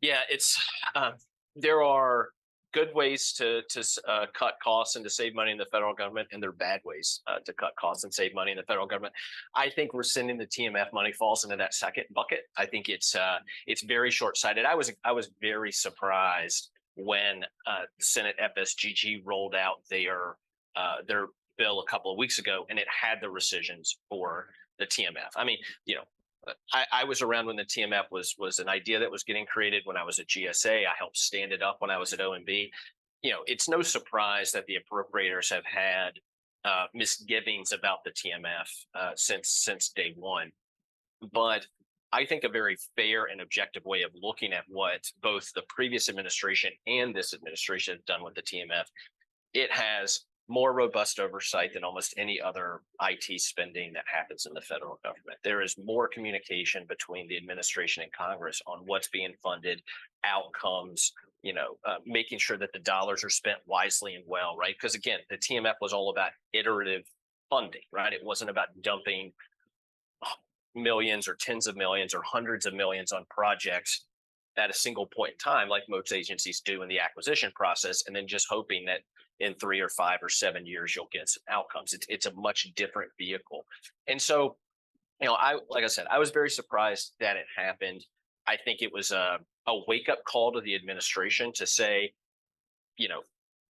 Yeah, 0.00 0.20
it's 0.30 0.62
uh, 0.94 1.12
there 1.54 1.82
are 1.82 2.30
good 2.72 2.94
ways 2.94 3.32
to 3.32 3.62
to 3.70 3.84
uh, 4.06 4.26
cut 4.34 4.54
costs 4.62 4.96
and 4.96 5.04
to 5.04 5.10
save 5.10 5.34
money 5.34 5.50
in 5.50 5.58
the 5.58 5.66
federal 5.66 5.94
government, 5.94 6.28
and 6.30 6.42
there 6.42 6.50
are 6.50 6.60
bad 6.70 6.80
ways 6.84 7.22
uh, 7.26 7.38
to 7.44 7.52
cut 7.54 7.74
costs 7.76 8.04
and 8.04 8.12
save 8.12 8.34
money 8.34 8.52
in 8.52 8.56
the 8.56 8.62
federal 8.64 8.86
government. 8.86 9.14
I 9.54 9.70
think 9.70 9.92
rescinding 9.94 10.38
the 10.38 10.46
TMF 10.46 10.92
money 10.92 11.12
falls 11.12 11.42
into 11.44 11.56
that 11.56 11.74
second 11.74 12.04
bucket. 12.14 12.40
I 12.56 12.66
think 12.66 12.88
it's 12.88 13.14
uh, 13.14 13.38
it's 13.66 13.82
very 13.82 14.10
short 14.10 14.36
sighted. 14.36 14.64
I 14.64 14.74
was 14.74 14.92
I 15.04 15.12
was 15.12 15.30
very 15.40 15.72
surprised 15.72 16.70
when 16.96 17.44
uh, 17.66 17.82
Senate 18.00 18.36
FSGG 18.56 19.22
rolled 19.24 19.54
out 19.54 19.76
their 19.90 20.36
uh, 20.76 20.96
their 21.08 21.28
bill 21.58 21.80
a 21.80 21.90
couple 21.90 22.12
of 22.12 22.18
weeks 22.18 22.38
ago, 22.38 22.66
and 22.70 22.78
it 22.78 22.86
had 22.88 23.18
the 23.20 23.30
rescissions 23.30 23.98
for 24.08 24.46
the 24.78 24.86
TMF. 24.86 25.30
I 25.36 25.44
mean, 25.44 25.58
you 25.84 25.96
know, 25.96 26.02
I, 26.72 26.84
I, 26.92 27.04
was 27.04 27.22
around 27.22 27.46
when 27.46 27.56
the 27.56 27.64
TMF 27.64 28.04
was 28.10 28.34
was 28.38 28.58
an 28.58 28.68
idea 28.68 29.00
that 29.00 29.10
was 29.10 29.24
getting 29.24 29.46
created 29.46 29.82
when 29.84 29.96
I 29.96 30.04
was 30.04 30.18
at 30.18 30.28
GSA. 30.28 30.86
I 30.86 30.94
helped 30.96 31.16
stand 31.16 31.52
it 31.52 31.62
up 31.62 31.76
when 31.80 31.90
I 31.90 31.98
was 31.98 32.12
at 32.12 32.20
OMB. 32.20 32.70
You 33.22 33.30
know, 33.32 33.40
it's 33.46 33.68
no 33.68 33.82
surprise 33.82 34.52
that 34.52 34.66
the 34.66 34.76
appropriators 34.76 35.50
have 35.52 35.64
had 35.64 36.12
uh, 36.64 36.86
misgivings 36.94 37.72
about 37.72 38.04
the 38.04 38.10
TMF 38.10 38.68
uh, 38.94 39.12
since 39.16 39.48
since 39.48 39.88
day 39.88 40.14
one. 40.16 40.52
But 41.32 41.66
I 42.12 42.24
think 42.24 42.44
a 42.44 42.48
very 42.48 42.76
fair 42.94 43.24
and 43.24 43.40
objective 43.40 43.84
way 43.84 44.02
of 44.02 44.12
looking 44.14 44.52
at 44.52 44.64
what 44.68 45.10
both 45.22 45.52
the 45.54 45.64
previous 45.68 46.08
administration 46.08 46.70
and 46.86 47.14
this 47.14 47.34
administration 47.34 47.96
have 47.96 48.04
done 48.06 48.22
with 48.22 48.34
the 48.34 48.42
TMF, 48.42 48.84
it 49.52 49.72
has 49.72 50.20
more 50.48 50.72
robust 50.72 51.18
oversight 51.18 51.72
than 51.72 51.82
almost 51.82 52.14
any 52.16 52.40
other 52.40 52.80
IT 53.02 53.40
spending 53.40 53.92
that 53.92 54.04
happens 54.12 54.46
in 54.46 54.54
the 54.54 54.60
federal 54.60 55.00
government. 55.02 55.38
There 55.42 55.60
is 55.60 55.76
more 55.82 56.06
communication 56.06 56.84
between 56.88 57.26
the 57.26 57.36
administration 57.36 58.02
and 58.04 58.12
Congress 58.12 58.62
on 58.66 58.80
what's 58.86 59.08
being 59.08 59.34
funded, 59.42 59.82
outcomes, 60.24 61.12
you 61.42 61.52
know, 61.52 61.78
uh, 61.84 61.96
making 62.04 62.38
sure 62.38 62.56
that 62.58 62.72
the 62.72 62.78
dollars 62.78 63.24
are 63.24 63.30
spent 63.30 63.58
wisely 63.66 64.14
and 64.14 64.24
well, 64.26 64.56
right? 64.56 64.74
Because 64.80 64.94
again, 64.94 65.18
the 65.30 65.36
TMF 65.36 65.74
was 65.80 65.92
all 65.92 66.10
about 66.10 66.30
iterative 66.52 67.02
funding, 67.50 67.82
right? 67.92 68.12
It 68.12 68.24
wasn't 68.24 68.50
about 68.50 68.68
dumping 68.82 69.32
millions 70.76 71.26
or 71.26 71.34
tens 71.34 71.66
of 71.66 71.76
millions 71.76 72.14
or 72.14 72.22
hundreds 72.22 72.66
of 72.66 72.74
millions 72.74 73.10
on 73.10 73.24
projects 73.30 74.04
at 74.56 74.70
a 74.70 74.74
single 74.74 75.06
point 75.06 75.32
in 75.32 75.38
time, 75.38 75.68
like 75.68 75.82
most 75.88 76.12
agencies 76.12 76.60
do 76.60 76.82
in 76.82 76.88
the 76.88 76.98
acquisition 76.98 77.50
process, 77.54 78.04
and 78.06 78.14
then 78.14 78.26
just 78.26 78.46
hoping 78.48 78.84
that 78.86 79.00
in 79.40 79.54
three 79.54 79.80
or 79.80 79.88
five 79.88 80.18
or 80.22 80.28
seven 80.28 80.66
years 80.66 80.94
you'll 80.94 81.08
get 81.12 81.28
some 81.28 81.42
outcomes. 81.48 81.92
It's 81.92 82.06
it's 82.08 82.26
a 82.26 82.32
much 82.34 82.72
different 82.74 83.10
vehicle, 83.18 83.64
and 84.06 84.20
so 84.20 84.56
you 85.20 85.26
know, 85.26 85.34
I 85.34 85.58
like 85.70 85.84
I 85.84 85.88
said, 85.88 86.06
I 86.10 86.18
was 86.18 86.30
very 86.30 86.50
surprised 86.50 87.12
that 87.20 87.36
it 87.36 87.46
happened. 87.56 88.04
I 88.46 88.56
think 88.56 88.82
it 88.82 88.92
was 88.92 89.10
a 89.10 89.38
a 89.66 89.74
wake 89.88 90.08
up 90.08 90.24
call 90.24 90.52
to 90.52 90.60
the 90.60 90.74
administration 90.74 91.52
to 91.54 91.66
say, 91.66 92.12
you 92.96 93.08
know, 93.08 93.22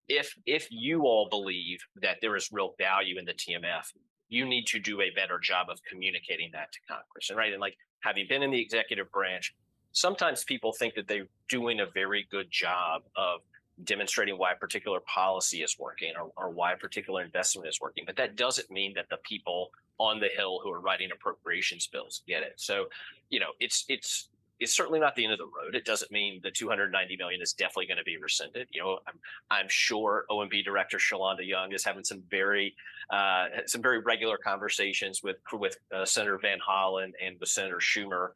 if 0.07 0.33
if 0.45 0.67
you 0.69 1.03
all 1.03 1.27
believe 1.29 1.79
that 2.01 2.17
there 2.21 2.35
is 2.35 2.49
real 2.51 2.75
value 2.77 3.17
in 3.17 3.25
the 3.25 3.33
TMF, 3.33 3.91
you 4.29 4.45
need 4.45 4.67
to 4.67 4.79
do 4.79 5.01
a 5.01 5.09
better 5.15 5.39
job 5.39 5.67
of 5.69 5.79
communicating 5.89 6.49
that 6.53 6.71
to 6.73 6.79
Congress. 6.87 7.29
And 7.29 7.37
right, 7.37 7.51
and 7.51 7.61
like 7.61 7.77
having 8.01 8.25
been 8.27 8.43
in 8.43 8.51
the 8.51 8.61
executive 8.61 9.11
branch, 9.11 9.55
sometimes 9.93 10.43
people 10.43 10.73
think 10.73 10.95
that 10.95 11.07
they're 11.07 11.27
doing 11.49 11.79
a 11.79 11.85
very 11.93 12.27
good 12.29 12.47
job 12.51 13.03
of 13.15 13.39
demonstrating 13.83 14.37
why 14.37 14.53
a 14.53 14.55
particular 14.55 14.99
policy 15.01 15.61
is 15.61 15.77
working 15.79 16.13
or, 16.19 16.31
or 16.35 16.49
why 16.49 16.73
a 16.73 16.77
particular 16.77 17.23
investment 17.23 17.67
is 17.67 17.79
working. 17.79 18.03
But 18.05 18.15
that 18.17 18.35
doesn't 18.35 18.71
mean 18.71 18.93
that 18.95 19.07
the 19.09 19.17
people 19.23 19.71
on 19.99 20.19
the 20.19 20.27
hill 20.27 20.59
who 20.63 20.71
are 20.71 20.79
writing 20.79 21.09
appropriations 21.11 21.87
bills 21.87 22.23
get 22.27 22.43
it. 22.43 22.53
So, 22.57 22.85
you 23.29 23.39
know, 23.39 23.51
it's 23.59 23.85
it's 23.87 24.29
it's 24.59 24.73
certainly 24.75 24.99
not 24.99 25.15
the 25.15 25.23
end 25.23 25.33
of 25.33 25.39
the 25.39 25.45
road. 25.45 25.75
It 25.75 25.85
doesn't 25.85 26.11
mean 26.11 26.39
the 26.41 26.49
290 26.49 27.15
million 27.17 27.41
is 27.41 27.53
definitely 27.53 27.85
going 27.85 27.99
to 27.99 28.03
be 28.03 28.17
rescinded. 28.17 28.67
You 28.71 28.81
know, 28.81 28.99
I'm, 29.07 29.19
I'm 29.51 29.69
sure 29.69 30.25
OMB 30.31 30.63
Director 30.65 30.97
Shalanda 30.97 31.47
Young 31.47 31.73
is 31.73 31.83
having 31.83 32.03
some 32.03 32.23
very 32.29 32.75
uh, 33.11 33.45
some 33.65 33.81
very 33.81 33.99
regular 33.99 34.37
conversations 34.37 35.21
with 35.23 35.37
with 35.53 35.77
uh, 35.95 36.05
Senator 36.05 36.39
Van 36.39 36.57
Hollen 36.67 37.11
and 37.23 37.39
with 37.39 37.49
Senator 37.49 37.77
Schumer 37.77 38.29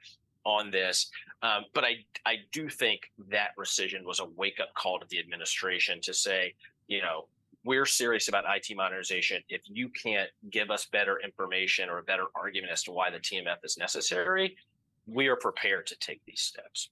on 0.46 0.72
this. 0.72 1.10
Um, 1.42 1.66
but 1.74 1.84
I 1.84 1.98
I 2.26 2.38
do 2.52 2.70
think 2.70 3.12
that 3.30 3.50
rescission 3.58 4.04
was 4.04 4.20
a 4.20 4.26
wake 4.36 4.60
up 4.60 4.74
call 4.76 5.00
to 5.00 5.06
the 5.10 5.20
administration 5.20 6.00
to 6.02 6.14
say, 6.14 6.54
you 6.88 7.02
know, 7.02 7.28
we're 7.64 7.86
serious 7.86 8.28
about 8.28 8.44
IT 8.48 8.76
modernization. 8.76 9.42
If 9.50 9.62
you 9.66 9.90
can't 9.90 10.30
give 10.50 10.72
us 10.72 10.86
better 10.86 11.20
information 11.24 11.90
or 11.90 12.00
a 12.00 12.04
better 12.04 12.26
argument 12.36 12.72
as 12.72 12.84
to 12.84 12.92
why 12.92 13.10
the 13.12 13.20
TMF 13.20 13.58
is 13.64 13.78
necessary, 13.78 14.56
we 15.08 15.28
are 15.28 15.36
prepared 15.36 15.88
to 15.88 15.96
take 16.00 16.22
these 16.26 16.42
steps. 16.42 16.90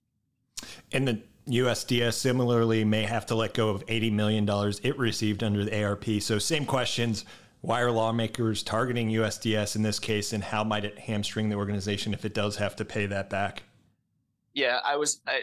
And 0.91 1.07
the 1.07 1.21
USDS 1.47 2.13
similarly 2.13 2.83
may 2.83 3.03
have 3.03 3.25
to 3.27 3.35
let 3.35 3.53
go 3.53 3.69
of 3.69 3.85
$80 3.85 4.11
million 4.11 4.49
it 4.83 4.97
received 4.97 5.43
under 5.43 5.63
the 5.63 5.83
ARP. 5.83 6.05
So, 6.21 6.37
same 6.37 6.65
questions. 6.65 7.25
Why 7.61 7.81
are 7.81 7.91
lawmakers 7.91 8.63
targeting 8.63 9.09
USDS 9.09 9.75
in 9.75 9.81
this 9.81 9.99
case, 9.99 10.31
and 10.31 10.43
how 10.43 10.63
might 10.63 10.85
it 10.85 10.97
hamstring 10.97 11.49
the 11.49 11.55
organization 11.55 12.13
if 12.13 12.23
it 12.23 12.33
does 12.33 12.55
have 12.55 12.75
to 12.77 12.85
pay 12.85 13.05
that 13.07 13.29
back? 13.29 13.63
Yeah, 14.53 14.79
I 14.85 14.95
was. 14.95 15.21
I, 15.27 15.41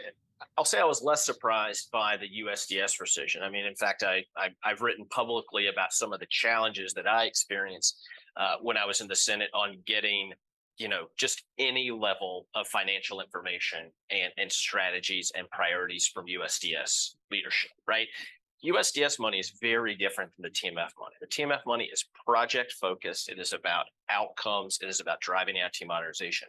will 0.56 0.64
say 0.64 0.80
I 0.80 0.84
was 0.84 1.02
less 1.02 1.24
surprised 1.24 1.90
by 1.90 2.16
the 2.16 2.28
USDS 2.44 3.00
rescission. 3.00 3.42
I 3.42 3.50
mean, 3.50 3.66
in 3.66 3.74
fact, 3.74 4.02
I, 4.02 4.24
I 4.36 4.48
have 4.62 4.80
written 4.80 5.04
publicly 5.10 5.68
about 5.68 5.92
some 5.92 6.12
of 6.12 6.20
the 6.20 6.26
challenges 6.30 6.94
that 6.94 7.06
I 7.06 7.24
experienced 7.24 8.00
uh, 8.36 8.56
when 8.62 8.76
I 8.76 8.86
was 8.86 9.00
in 9.00 9.08
the 9.08 9.16
Senate 9.16 9.50
on 9.52 9.78
getting 9.86 10.32
you 10.78 10.88
know 10.88 11.06
just 11.16 11.42
any 11.58 11.90
level 11.90 12.46
of 12.54 12.66
financial 12.66 13.20
information 13.20 13.90
and 14.10 14.32
and 14.36 14.50
strategies 14.50 15.32
and 15.34 15.48
priorities 15.50 16.06
from 16.06 16.26
USDS 16.26 17.14
leadership 17.30 17.70
right 17.86 18.08
USDS 18.72 19.18
money 19.18 19.38
is 19.38 19.52
very 19.60 19.94
different 19.94 20.32
than 20.36 20.42
the 20.42 20.50
TMF 20.50 20.90
money. 20.98 21.14
The 21.20 21.26
TMF 21.26 21.60
money 21.66 21.88
is 21.92 22.04
project 22.26 22.72
focused. 22.72 23.28
It 23.28 23.38
is 23.38 23.52
about 23.52 23.86
outcomes. 24.10 24.78
It 24.82 24.88
is 24.88 25.00
about 25.00 25.20
driving 25.20 25.56
IT 25.56 25.86
modernization. 25.86 26.48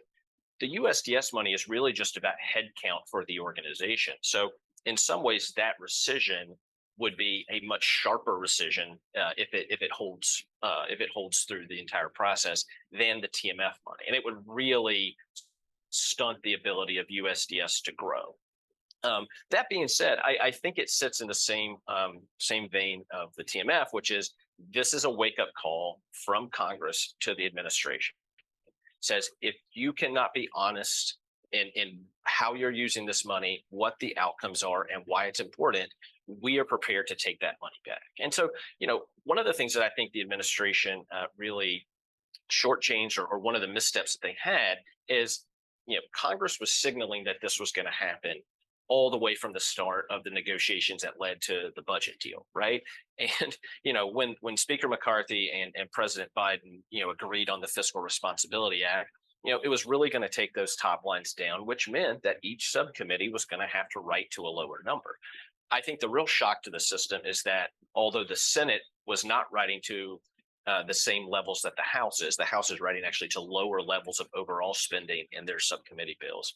The 0.60 0.76
USDS 0.76 1.32
money 1.32 1.52
is 1.52 1.68
really 1.68 1.92
just 1.92 2.16
about 2.16 2.34
headcount 2.34 3.08
for 3.10 3.24
the 3.26 3.38
organization. 3.38 4.14
So 4.22 4.50
in 4.86 4.96
some 4.96 5.22
ways, 5.22 5.52
that 5.56 5.74
rescission 5.80 6.56
would 6.98 7.16
be 7.16 7.46
a 7.50 7.60
much 7.64 7.84
sharper 7.84 8.38
rescission 8.38 8.98
uh, 9.16 9.30
if 9.36 9.54
it 9.54 9.66
if 9.70 9.82
it 9.82 9.92
holds 9.92 10.44
uh, 10.62 10.84
if 10.90 11.00
it 11.00 11.10
holds 11.14 11.44
through 11.44 11.66
the 11.68 11.80
entire 11.80 12.08
process 12.08 12.64
than 12.90 13.20
the 13.20 13.28
TMF 13.28 13.74
money, 13.86 14.04
and 14.06 14.16
it 14.16 14.24
would 14.24 14.42
really 14.46 15.16
stunt 15.90 16.38
the 16.42 16.54
ability 16.54 16.98
of 16.98 17.06
USDS 17.06 17.82
to 17.82 17.92
grow. 17.92 18.34
Um, 19.04 19.26
that 19.50 19.68
being 19.68 19.88
said, 19.88 20.18
I, 20.24 20.46
I, 20.46 20.50
think 20.50 20.78
it 20.78 20.90
sits 20.90 21.20
in 21.20 21.28
the 21.28 21.34
same 21.34 21.76
um, 21.86 22.20
same 22.38 22.68
vein 22.68 23.04
of 23.12 23.32
the 23.36 23.44
TMF, 23.44 23.86
which 23.92 24.10
is 24.10 24.32
this 24.74 24.92
is 24.92 25.04
a 25.04 25.10
wake 25.10 25.38
up 25.40 25.50
call 25.60 26.00
from 26.12 26.48
Congress 26.50 27.14
to 27.20 27.34
the 27.36 27.46
administration. 27.46 28.14
It 28.66 29.04
says 29.04 29.30
if 29.40 29.54
you 29.72 29.92
cannot 29.92 30.34
be 30.34 30.48
honest 30.54 31.18
in 31.52 31.68
in 31.76 32.00
how 32.24 32.54
you're 32.54 32.72
using 32.72 33.06
this 33.06 33.24
money, 33.24 33.64
what 33.70 33.94
the 34.00 34.16
outcomes 34.18 34.64
are, 34.64 34.86
and 34.92 35.02
why 35.06 35.26
it's 35.26 35.40
important, 35.40 35.88
we 36.26 36.58
are 36.58 36.64
prepared 36.64 37.06
to 37.06 37.14
take 37.14 37.40
that 37.40 37.56
money 37.62 37.76
back. 37.86 38.02
And 38.20 38.32
so, 38.32 38.50
you 38.78 38.86
know, 38.86 39.02
one 39.24 39.38
of 39.38 39.46
the 39.46 39.52
things 39.52 39.72
that 39.74 39.82
I 39.82 39.90
think 39.90 40.12
the 40.12 40.20
administration 40.20 41.04
uh, 41.12 41.26
really 41.36 41.86
shortchanged 42.50 43.18
or, 43.18 43.26
or 43.26 43.38
one 43.38 43.54
of 43.54 43.60
the 43.60 43.68
missteps 43.68 44.14
that 44.16 44.26
they 44.26 44.36
had 44.40 44.78
is, 45.08 45.44
you 45.86 45.96
know, 45.96 46.02
Congress 46.14 46.58
was 46.60 46.72
signaling 46.72 47.24
that 47.24 47.36
this 47.40 47.58
was 47.58 47.72
going 47.72 47.86
to 47.86 47.92
happen 47.92 48.34
all 48.88 49.10
the 49.10 49.18
way 49.18 49.34
from 49.34 49.52
the 49.52 49.60
start 49.60 50.06
of 50.10 50.24
the 50.24 50.30
negotiations 50.30 51.02
that 51.02 51.20
led 51.20 51.40
to 51.42 51.70
the 51.76 51.82
budget 51.82 52.18
deal, 52.20 52.46
right? 52.54 52.82
And 53.18 53.56
you 53.84 53.92
know, 53.92 54.06
when 54.06 54.34
when 54.40 54.56
Speaker 54.56 54.88
McCarthy 54.88 55.50
and, 55.54 55.72
and 55.76 55.90
President 55.92 56.30
Biden, 56.36 56.80
you 56.90 57.02
know, 57.02 57.10
agreed 57.10 57.50
on 57.50 57.60
the 57.60 57.66
Fiscal 57.66 58.00
Responsibility 58.00 58.84
Act, 58.84 59.10
you 59.44 59.52
know, 59.52 59.60
it 59.62 59.68
was 59.68 59.86
really 59.86 60.10
going 60.10 60.22
to 60.22 60.28
take 60.28 60.52
those 60.54 60.76
top 60.76 61.04
lines 61.04 61.32
down, 61.32 61.66
which 61.66 61.88
meant 61.88 62.22
that 62.22 62.36
each 62.42 62.70
subcommittee 62.70 63.30
was 63.30 63.44
going 63.44 63.60
to 63.60 63.76
have 63.76 63.88
to 63.90 64.00
write 64.00 64.30
to 64.32 64.42
a 64.42 64.48
lower 64.48 64.82
number. 64.84 65.16
I 65.70 65.80
think 65.80 66.00
the 66.00 66.08
real 66.08 66.26
shock 66.26 66.62
to 66.62 66.70
the 66.70 66.80
system 66.80 67.20
is 67.24 67.42
that 67.42 67.70
although 67.94 68.24
the 68.24 68.36
Senate 68.36 68.82
was 69.06 69.24
not 69.24 69.52
writing 69.52 69.80
to 69.84 70.20
uh, 70.66 70.82
the 70.86 70.94
same 70.94 71.28
levels 71.28 71.60
that 71.62 71.76
the 71.76 71.82
House 71.82 72.20
is, 72.20 72.36
the 72.36 72.44
House 72.44 72.70
is 72.70 72.80
writing 72.80 73.02
actually 73.06 73.28
to 73.28 73.40
lower 73.40 73.80
levels 73.80 74.20
of 74.20 74.28
overall 74.34 74.74
spending 74.74 75.24
in 75.32 75.44
their 75.44 75.58
subcommittee 75.58 76.18
bills. 76.20 76.54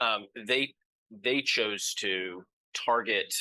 Um, 0.00 0.26
they 0.46 0.74
they 1.10 1.42
chose 1.42 1.94
to 1.94 2.44
target 2.74 3.34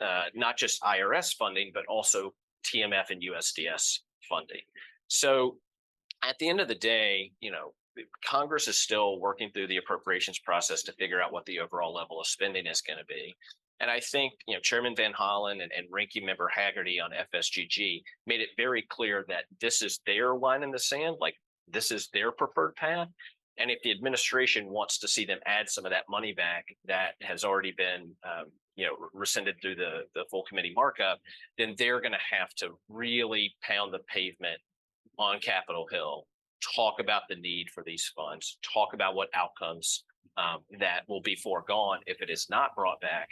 uh, 0.00 0.24
not 0.34 0.56
just 0.56 0.82
IRS 0.82 1.34
funding, 1.36 1.70
but 1.72 1.84
also 1.86 2.34
TMF 2.64 3.10
and 3.10 3.22
USDS 3.22 4.00
funding. 4.28 4.62
So 5.08 5.58
at 6.24 6.38
the 6.38 6.48
end 6.48 6.60
of 6.60 6.68
the 6.68 6.74
day, 6.74 7.32
you 7.40 7.50
know, 7.50 7.74
Congress 8.24 8.68
is 8.68 8.78
still 8.78 9.20
working 9.20 9.50
through 9.50 9.66
the 9.66 9.76
appropriations 9.76 10.38
process 10.38 10.82
to 10.82 10.92
figure 10.92 11.20
out 11.20 11.32
what 11.32 11.44
the 11.46 11.60
overall 11.60 11.92
level 11.92 12.20
of 12.20 12.26
spending 12.26 12.66
is 12.66 12.80
going 12.80 12.98
to 12.98 13.04
be. 13.04 13.34
And 13.80 13.90
I 13.90 14.00
think 14.00 14.32
you 14.46 14.54
know 14.54 14.60
Chairman 14.60 14.94
Van 14.96 15.12
Hollen 15.12 15.60
and, 15.60 15.72
and 15.76 15.86
Ranking 15.90 16.24
Member 16.24 16.50
Hagerty 16.56 17.02
on 17.04 17.10
FSGG 17.10 18.02
made 18.26 18.40
it 18.40 18.50
very 18.56 18.86
clear 18.88 19.24
that 19.28 19.44
this 19.60 19.82
is 19.82 20.00
their 20.06 20.34
line 20.34 20.62
in 20.62 20.70
the 20.70 20.78
sand, 20.78 21.16
like 21.20 21.34
this 21.68 21.90
is 21.90 22.08
their 22.12 22.30
preferred 22.32 22.76
path. 22.76 23.08
And 23.58 23.70
if 23.70 23.82
the 23.82 23.90
administration 23.90 24.68
wants 24.68 24.98
to 24.98 25.08
see 25.08 25.24
them 25.24 25.38
add 25.46 25.68
some 25.68 25.84
of 25.84 25.90
that 25.92 26.04
money 26.08 26.32
back 26.32 26.66
that 26.86 27.14
has 27.20 27.44
already 27.44 27.72
been 27.72 28.12
um, 28.24 28.46
you 28.76 28.86
know 28.86 28.96
rescinded 29.12 29.56
through 29.60 29.76
the 29.76 30.02
the 30.14 30.24
full 30.30 30.42
committee 30.44 30.72
markup, 30.74 31.20
then 31.58 31.74
they're 31.78 32.00
going 32.00 32.12
to 32.12 32.36
have 32.36 32.54
to 32.56 32.70
really 32.88 33.54
pound 33.62 33.92
the 33.92 34.00
pavement 34.12 34.58
on 35.18 35.38
Capitol 35.40 35.86
Hill, 35.90 36.26
talk 36.74 37.00
about 37.00 37.22
the 37.28 37.36
need 37.36 37.68
for 37.70 37.84
these 37.84 38.10
funds, 38.16 38.58
talk 38.62 38.94
about 38.94 39.14
what 39.14 39.28
outcomes 39.34 40.04
um, 40.36 40.60
that 40.80 41.02
will 41.08 41.20
be 41.20 41.36
foregone 41.36 41.98
if 42.06 42.22
it 42.22 42.30
is 42.30 42.46
not 42.48 42.74
brought 42.74 43.00
back, 43.00 43.28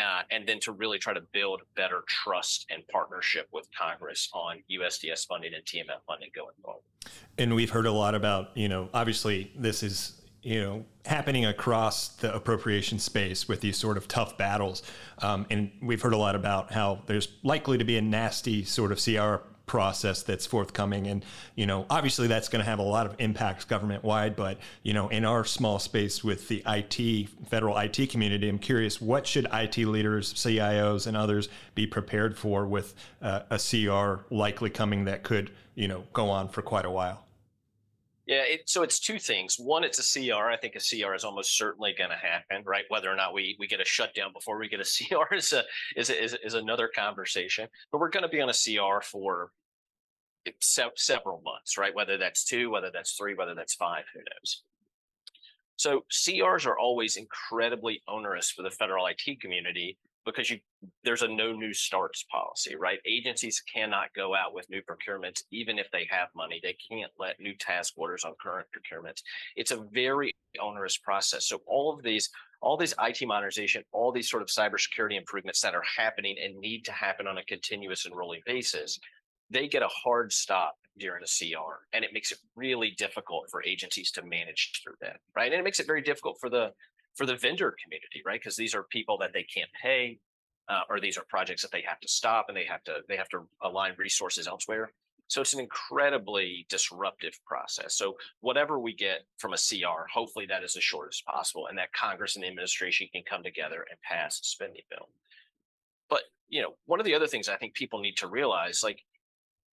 uh, 0.00 0.22
and 0.30 0.46
then 0.46 0.58
to 0.60 0.72
really 0.72 0.98
try 0.98 1.12
to 1.12 1.22
build 1.32 1.60
better 1.76 2.02
trust 2.06 2.66
and 2.70 2.86
partnership 2.88 3.48
with 3.52 3.66
Congress 3.78 4.28
on 4.32 4.62
USDS 4.70 5.26
funding 5.26 5.52
and 5.54 5.64
TMF 5.64 6.00
funding 6.06 6.30
going 6.34 6.54
forward. 6.64 6.82
And 7.38 7.54
we've 7.54 7.70
heard 7.70 7.86
a 7.86 7.92
lot 7.92 8.14
about, 8.14 8.56
you 8.56 8.68
know, 8.68 8.88
obviously 8.92 9.52
this 9.56 9.82
is 9.82 10.20
you 10.42 10.60
know 10.60 10.84
happening 11.04 11.44
across 11.44 12.08
the 12.16 12.34
appropriation 12.34 12.98
space 12.98 13.46
with 13.46 13.60
these 13.60 13.76
sort 13.76 13.96
of 13.96 14.08
tough 14.08 14.38
battles 14.38 14.82
um, 15.18 15.46
and 15.50 15.70
we've 15.82 16.00
heard 16.00 16.14
a 16.14 16.16
lot 16.16 16.34
about 16.34 16.72
how 16.72 17.02
there's 17.06 17.28
likely 17.42 17.76
to 17.76 17.84
be 17.84 17.98
a 17.98 18.00
nasty 18.00 18.64
sort 18.64 18.90
of 18.90 18.98
cr 18.98 19.44
process 19.70 20.24
that's 20.24 20.46
forthcoming 20.46 21.06
and 21.06 21.24
you 21.54 21.64
know 21.64 21.86
obviously 21.88 22.26
that's 22.26 22.48
going 22.48 22.58
to 22.58 22.68
have 22.68 22.80
a 22.80 22.82
lot 22.82 23.06
of 23.06 23.14
impacts 23.20 23.64
government 23.64 24.02
wide 24.02 24.34
but 24.34 24.58
you 24.82 24.92
know 24.92 25.08
in 25.10 25.24
our 25.24 25.44
small 25.44 25.78
space 25.78 26.24
with 26.24 26.48
the 26.48 26.60
IT 26.66 27.28
federal 27.48 27.78
IT 27.78 28.10
community 28.10 28.48
I'm 28.48 28.58
curious 28.58 29.00
what 29.00 29.28
should 29.28 29.46
IT 29.52 29.76
leaders 29.78 30.34
CIOs 30.34 31.06
and 31.06 31.16
others 31.16 31.48
be 31.76 31.86
prepared 31.86 32.36
for 32.36 32.66
with 32.66 32.96
uh, 33.22 33.42
a 33.48 33.60
CR 33.60 34.24
likely 34.34 34.70
coming 34.70 35.04
that 35.04 35.22
could 35.22 35.52
you 35.76 35.86
know 35.86 36.02
go 36.12 36.30
on 36.30 36.48
for 36.48 36.62
quite 36.62 36.84
a 36.84 36.90
while 36.90 37.24
yeah, 38.26 38.42
it, 38.42 38.70
so 38.70 38.84
it's 38.84 39.00
two 39.00 39.18
things. 39.18 39.56
One, 39.58 39.82
it's 39.82 39.98
a 39.98 40.20
CR. 40.20 40.50
I 40.50 40.56
think 40.56 40.76
a 40.76 40.78
CR 40.78 41.14
is 41.14 41.24
almost 41.24 41.58
certainly 41.58 41.96
going 41.98 42.10
to 42.10 42.16
happen, 42.16 42.62
right? 42.64 42.84
Whether 42.88 43.10
or 43.10 43.16
not 43.16 43.34
we 43.34 43.56
we 43.58 43.66
get 43.66 43.80
a 43.80 43.84
shutdown 43.84 44.32
before 44.32 44.56
we 44.56 44.68
get 44.68 44.78
a 44.78 44.84
CR 45.28 45.34
is 45.34 45.52
a 45.52 45.64
is 45.96 46.10
a, 46.10 46.22
is, 46.22 46.36
is 46.44 46.54
another 46.54 46.88
conversation. 46.94 47.66
But 47.90 48.00
we're 48.00 48.08
going 48.08 48.22
to 48.22 48.28
be 48.28 48.40
on 48.40 48.48
a 48.48 48.52
CR 48.52 49.02
for 49.02 49.50
se- 50.60 50.90
several 50.96 51.42
months, 51.44 51.76
right? 51.78 51.94
Whether 51.94 52.18
that's 52.18 52.44
two, 52.44 52.70
whether 52.70 52.90
that's 52.92 53.12
three, 53.12 53.34
whether 53.34 53.54
that's 53.54 53.74
five, 53.74 54.04
who 54.12 54.20
knows? 54.20 54.62
So 55.76 56.04
CRs 56.12 56.66
are 56.66 56.78
always 56.78 57.16
incredibly 57.16 58.02
onerous 58.06 58.50
for 58.50 58.62
the 58.62 58.70
federal 58.70 59.06
IT 59.06 59.40
community 59.40 59.96
because 60.26 60.50
you 60.50 60.58
there's 61.02 61.22
a 61.22 61.28
no 61.28 61.52
new 61.52 61.72
starts 61.72 62.24
policy, 62.30 62.76
right? 62.76 62.98
Agencies 63.06 63.62
cannot 63.72 64.12
go 64.14 64.34
out 64.34 64.52
with 64.54 64.68
new 64.68 64.82
procurements 64.82 65.42
even 65.50 65.78
if 65.78 65.90
they 65.90 66.06
have 66.10 66.28
money. 66.36 66.60
They 66.62 66.76
can't 66.90 67.10
let 67.18 67.40
new 67.40 67.54
task 67.54 67.94
orders 67.96 68.24
on 68.24 68.34
current 68.40 68.66
procurements. 68.68 69.22
It's 69.56 69.70
a 69.70 69.84
very 69.90 70.34
onerous 70.60 70.98
process. 70.98 71.46
So 71.46 71.62
all 71.66 71.92
of 71.92 72.02
these 72.02 72.28
all 72.62 72.76
these 72.76 72.94
IT 73.00 73.26
modernization, 73.26 73.82
all 73.90 74.12
these 74.12 74.28
sort 74.28 74.42
of 74.42 74.48
cybersecurity 74.48 75.16
improvements 75.16 75.62
that 75.62 75.74
are 75.74 75.84
happening 75.96 76.36
and 76.44 76.58
need 76.58 76.84
to 76.84 76.92
happen 76.92 77.26
on 77.26 77.38
a 77.38 77.44
continuous 77.44 78.04
and 78.04 78.14
rolling 78.14 78.42
basis, 78.44 79.00
they 79.50 79.68
get 79.68 79.82
a 79.82 79.88
hard 79.88 80.32
stop 80.32 80.76
during 80.98 81.22
a 81.22 81.26
CR, 81.26 81.86
and 81.92 82.04
it 82.04 82.12
makes 82.12 82.30
it 82.32 82.38
really 82.54 82.90
difficult 82.90 83.50
for 83.50 83.64
agencies 83.64 84.10
to 84.12 84.22
manage 84.22 84.80
through 84.82 84.94
that, 85.00 85.20
right? 85.34 85.50
And 85.52 85.60
it 85.60 85.64
makes 85.64 85.80
it 85.80 85.86
very 85.86 86.02
difficult 86.02 86.38
for 86.40 86.48
the 86.48 86.72
for 87.16 87.26
the 87.26 87.36
vendor 87.36 87.74
community, 87.82 88.22
right? 88.24 88.40
Because 88.40 88.56
these 88.56 88.74
are 88.74 88.84
people 88.84 89.18
that 89.18 89.32
they 89.32 89.42
can't 89.42 89.70
pay, 89.82 90.18
uh, 90.68 90.82
or 90.88 91.00
these 91.00 91.18
are 91.18 91.24
projects 91.28 91.62
that 91.62 91.72
they 91.72 91.82
have 91.86 92.00
to 92.00 92.08
stop 92.08 92.46
and 92.48 92.56
they 92.56 92.64
have 92.64 92.84
to 92.84 92.98
they 93.08 93.16
have 93.16 93.28
to 93.30 93.46
align 93.62 93.94
resources 93.98 94.46
elsewhere. 94.46 94.92
So 95.26 95.40
it's 95.40 95.54
an 95.54 95.60
incredibly 95.60 96.66
disruptive 96.68 97.38
process. 97.46 97.94
So 97.94 98.16
whatever 98.40 98.80
we 98.80 98.92
get 98.92 99.20
from 99.38 99.52
a 99.52 99.56
CR, 99.56 100.08
hopefully 100.12 100.46
that 100.46 100.64
is 100.64 100.76
as 100.76 100.82
short 100.82 101.08
as 101.12 101.22
possible, 101.24 101.68
and 101.68 101.78
that 101.78 101.92
Congress 101.92 102.34
and 102.34 102.42
the 102.42 102.48
administration 102.48 103.08
can 103.12 103.22
come 103.28 103.42
together 103.42 103.86
and 103.88 104.00
pass 104.02 104.40
a 104.40 104.44
spending 104.44 104.82
bill. 104.90 105.08
But 106.08 106.22
you 106.48 106.62
know, 106.62 106.74
one 106.86 107.00
of 107.00 107.06
the 107.06 107.14
other 107.14 107.28
things 107.28 107.48
I 107.48 107.56
think 107.56 107.74
people 107.74 108.00
need 108.00 108.16
to 108.18 108.26
realize, 108.26 108.82
like 108.82 109.04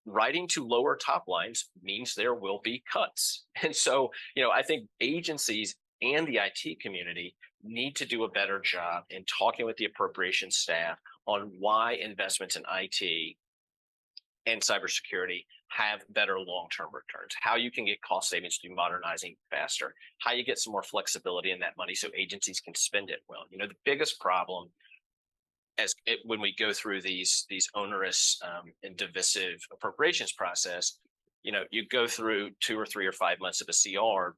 writing 0.07 0.47
to 0.47 0.65
lower 0.65 0.95
top 0.95 1.25
lines 1.27 1.69
means 1.83 2.15
there 2.15 2.33
will 2.33 2.61
be 2.63 2.83
cuts. 2.91 3.45
And 3.63 3.75
so, 3.75 4.11
you 4.35 4.43
know, 4.43 4.51
I 4.51 4.63
think 4.63 4.87
agencies 5.01 5.75
and 6.01 6.27
the 6.27 6.37
IT 6.37 6.79
community 6.79 7.35
need 7.63 7.95
to 7.95 8.05
do 8.05 8.23
a 8.23 8.29
better 8.29 8.59
job 8.59 9.03
in 9.09 9.25
talking 9.25 9.65
with 9.65 9.77
the 9.77 9.85
appropriations 9.85 10.57
staff 10.57 10.99
on 11.25 11.51
why 11.59 11.93
investments 11.93 12.55
in 12.55 12.63
IT 12.71 13.35
and 14.45 14.61
cybersecurity 14.61 15.43
have 15.69 16.01
better 16.09 16.39
long-term 16.39 16.87
returns, 16.93 17.33
how 17.41 17.55
you 17.55 17.69
can 17.69 17.85
get 17.85 18.01
cost 18.01 18.29
savings 18.29 18.57
through 18.57 18.75
modernizing 18.75 19.35
faster, 19.51 19.93
how 20.19 20.31
you 20.31 20.45
get 20.45 20.57
some 20.59 20.71
more 20.71 20.83
flexibility 20.83 21.51
in 21.51 21.59
that 21.59 21.75
money 21.77 21.93
so 21.93 22.07
agencies 22.15 22.61
can 22.61 22.73
spend 22.73 23.09
it 23.09 23.19
well. 23.27 23.43
You 23.49 23.57
know, 23.57 23.67
the 23.67 23.73
biggest 23.83 24.19
problem 24.21 24.69
as 25.77 25.93
it, 26.05 26.19
when 26.25 26.41
we 26.41 26.53
go 26.55 26.73
through 26.73 27.01
these 27.01 27.45
these 27.49 27.69
onerous 27.75 28.39
um, 28.43 28.71
and 28.84 28.97
divisive 28.97 29.60
appropriations 29.71 30.32
process, 30.32 30.99
you 31.43 31.51
know, 31.51 31.63
you 31.71 31.86
go 31.88 32.08
through 32.08 32.51
two 32.60 32.78
or 32.78 32.86
three 32.86 33.06
or 33.06 33.12
five 33.12 33.39
months 33.39 33.62
of 33.62 33.69
a 33.69 33.73
CR, 33.73 34.36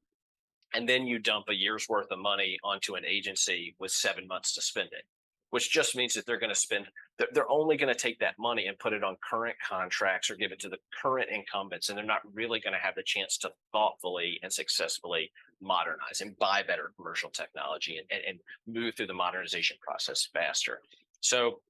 and 0.73 0.87
then 0.87 1.07
you 1.07 1.19
dump 1.19 1.45
a 1.49 1.55
year's 1.55 1.87
worth 1.89 2.11
of 2.11 2.19
money 2.19 2.57
onto 2.63 2.95
an 2.95 3.05
agency 3.05 3.75
with 3.79 3.91
seven 3.91 4.27
months 4.27 4.53
to 4.55 4.61
spend 4.61 4.89
it, 4.91 5.03
which 5.49 5.71
just 5.71 5.95
means 5.95 6.13
that 6.13 6.25
they're 6.25 6.39
going 6.39 6.53
to 6.53 6.59
spend. 6.59 6.87
They're, 7.17 7.29
they're 7.33 7.51
only 7.51 7.77
going 7.77 7.93
to 7.93 7.99
take 7.99 8.19
that 8.19 8.35
money 8.37 8.67
and 8.67 8.77
put 8.77 8.93
it 8.93 9.03
on 9.03 9.15
current 9.27 9.55
contracts 9.67 10.29
or 10.29 10.35
give 10.35 10.51
it 10.51 10.59
to 10.59 10.69
the 10.69 10.77
current 11.01 11.29
incumbents, 11.31 11.89
and 11.89 11.97
they're 11.97 12.05
not 12.05 12.21
really 12.33 12.59
going 12.59 12.73
to 12.73 12.79
have 12.79 12.95
the 12.95 13.03
chance 13.03 13.37
to 13.39 13.51
thoughtfully 13.71 14.39
and 14.43 14.51
successfully 14.51 15.31
modernize 15.61 16.21
and 16.21 16.37
buy 16.37 16.63
better 16.63 16.91
commercial 16.95 17.29
technology 17.29 17.97
and, 17.97 18.07
and, 18.11 18.21
and 18.27 18.39
move 18.67 18.95
through 18.95 19.07
the 19.07 19.13
modernization 19.13 19.77
process 19.81 20.27
faster. 20.33 20.79
So, 21.21 21.61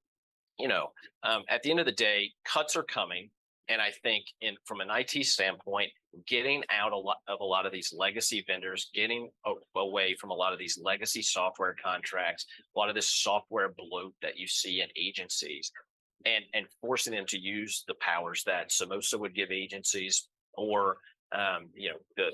you 0.58 0.68
know, 0.68 0.88
um, 1.22 1.42
at 1.48 1.62
the 1.62 1.70
end 1.70 1.80
of 1.80 1.86
the 1.86 1.92
day, 1.92 2.30
cuts 2.44 2.76
are 2.76 2.82
coming. 2.82 3.30
And 3.68 3.80
I 3.80 3.92
think 4.02 4.24
in 4.40 4.56
from 4.64 4.80
an 4.80 4.88
IT 4.90 5.24
standpoint, 5.26 5.90
getting 6.26 6.64
out 6.72 6.92
a 6.92 6.96
lot 6.96 7.18
of 7.28 7.38
a 7.40 7.44
lot 7.44 7.66
of 7.66 7.72
these 7.72 7.94
legacy 7.96 8.44
vendors, 8.46 8.90
getting 8.92 9.30
away 9.76 10.16
from 10.20 10.30
a 10.30 10.34
lot 10.34 10.52
of 10.52 10.58
these 10.58 10.78
legacy 10.82 11.22
software 11.22 11.76
contracts, 11.82 12.46
a 12.74 12.78
lot 12.78 12.88
of 12.88 12.96
this 12.96 13.08
software 13.08 13.72
bloat 13.76 14.12
that 14.22 14.36
you 14.36 14.48
see 14.48 14.80
in 14.80 14.88
agencies, 14.96 15.70
and 16.26 16.44
and 16.52 16.66
forcing 16.80 17.12
them 17.12 17.26
to 17.26 17.38
use 17.38 17.84
the 17.86 17.94
powers 18.00 18.42
that 18.44 18.70
Samosa 18.70 19.20
would 19.20 19.36
give 19.36 19.52
agencies, 19.52 20.28
or 20.54 20.96
um, 21.32 21.68
you 21.72 21.90
know 21.90 21.96
the 22.16 22.30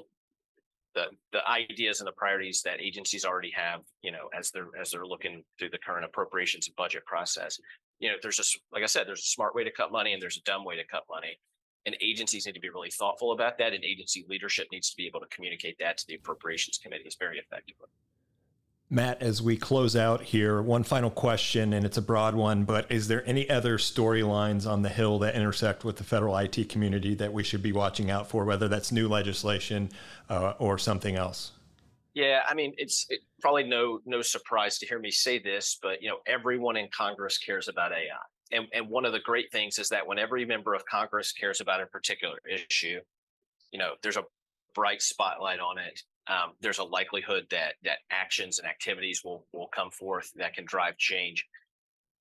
the 0.96 1.04
the 1.32 1.46
ideas 1.48 2.00
and 2.00 2.08
the 2.08 2.12
priorities 2.12 2.62
that 2.62 2.80
agencies 2.80 3.24
already 3.24 3.52
have, 3.54 3.82
you 4.02 4.10
know, 4.10 4.28
as 4.36 4.50
they're 4.50 4.70
as 4.80 4.90
they're 4.90 5.06
looking 5.06 5.44
through 5.58 5.70
the 5.70 5.78
current 5.78 6.04
appropriations 6.04 6.66
and 6.66 6.74
budget 6.74 7.04
process. 7.04 7.60
You 8.00 8.08
know, 8.08 8.16
there's 8.20 8.36
just 8.36 8.58
like 8.72 8.82
I 8.82 8.86
said, 8.86 9.06
there's 9.06 9.20
a 9.20 9.34
smart 9.36 9.54
way 9.54 9.62
to 9.62 9.70
cut 9.70 9.92
money 9.92 10.12
and 10.12 10.20
there's 10.20 10.38
a 10.38 10.42
dumb 10.42 10.64
way 10.64 10.74
to 10.76 10.84
cut 10.84 11.04
money. 11.08 11.38
And 11.84 11.96
agencies 12.00 12.46
need 12.46 12.54
to 12.54 12.60
be 12.60 12.70
really 12.70 12.90
thoughtful 12.90 13.30
about 13.30 13.58
that. 13.58 13.72
And 13.72 13.84
agency 13.84 14.26
leadership 14.28 14.66
needs 14.72 14.90
to 14.90 14.96
be 14.96 15.06
able 15.06 15.20
to 15.20 15.26
communicate 15.28 15.78
that 15.78 15.98
to 15.98 16.06
the 16.08 16.16
appropriations 16.16 16.78
committees 16.82 17.16
very 17.18 17.38
effectively. 17.38 17.88
Matt, 18.88 19.20
as 19.20 19.42
we 19.42 19.56
close 19.56 19.96
out 19.96 20.22
here, 20.22 20.62
one 20.62 20.84
final 20.84 21.10
question, 21.10 21.72
and 21.72 21.84
it's 21.84 21.96
a 21.96 22.02
broad 22.02 22.36
one, 22.36 22.64
but 22.64 22.90
is 22.90 23.08
there 23.08 23.28
any 23.28 23.50
other 23.50 23.78
storylines 23.78 24.64
on 24.64 24.82
the 24.82 24.88
Hill 24.88 25.18
that 25.20 25.34
intersect 25.34 25.84
with 25.84 25.96
the 25.96 26.04
federal 26.04 26.36
IT 26.36 26.68
community 26.68 27.16
that 27.16 27.32
we 27.32 27.42
should 27.42 27.64
be 27.64 27.72
watching 27.72 28.12
out 28.12 28.28
for, 28.28 28.44
whether 28.44 28.68
that's 28.68 28.92
new 28.92 29.08
legislation 29.08 29.90
uh, 30.30 30.52
or 30.60 30.78
something 30.78 31.16
else? 31.16 31.50
Yeah, 32.14 32.42
I 32.48 32.54
mean, 32.54 32.74
it's 32.78 33.06
it, 33.10 33.20
probably 33.40 33.64
no 33.64 34.00
no 34.06 34.22
surprise 34.22 34.78
to 34.78 34.86
hear 34.86 35.00
me 35.00 35.10
say 35.10 35.38
this, 35.40 35.78
but 35.82 36.00
you 36.00 36.08
know, 36.08 36.18
everyone 36.26 36.76
in 36.76 36.88
Congress 36.96 37.38
cares 37.38 37.68
about 37.68 37.92
AI, 37.92 38.06
and 38.52 38.68
and 38.72 38.88
one 38.88 39.04
of 39.04 39.12
the 39.12 39.20
great 39.20 39.50
things 39.50 39.78
is 39.78 39.88
that 39.88 40.06
when 40.06 40.18
every 40.18 40.46
member 40.46 40.74
of 40.74 40.86
Congress 40.86 41.32
cares 41.32 41.60
about 41.60 41.82
a 41.82 41.86
particular 41.86 42.38
issue, 42.48 43.00
you 43.72 43.78
know, 43.78 43.94
there's 44.02 44.16
a 44.16 44.24
bright 44.74 45.02
spotlight 45.02 45.58
on 45.58 45.76
it 45.76 46.02
um, 46.28 46.52
there's 46.60 46.78
a 46.78 46.84
likelihood 46.84 47.46
that 47.50 47.74
that 47.84 47.98
actions 48.10 48.58
and 48.58 48.68
activities 48.68 49.22
will 49.24 49.46
will 49.52 49.68
come 49.68 49.90
forth 49.90 50.30
that 50.36 50.54
can 50.54 50.64
drive 50.66 50.96
change. 50.96 51.46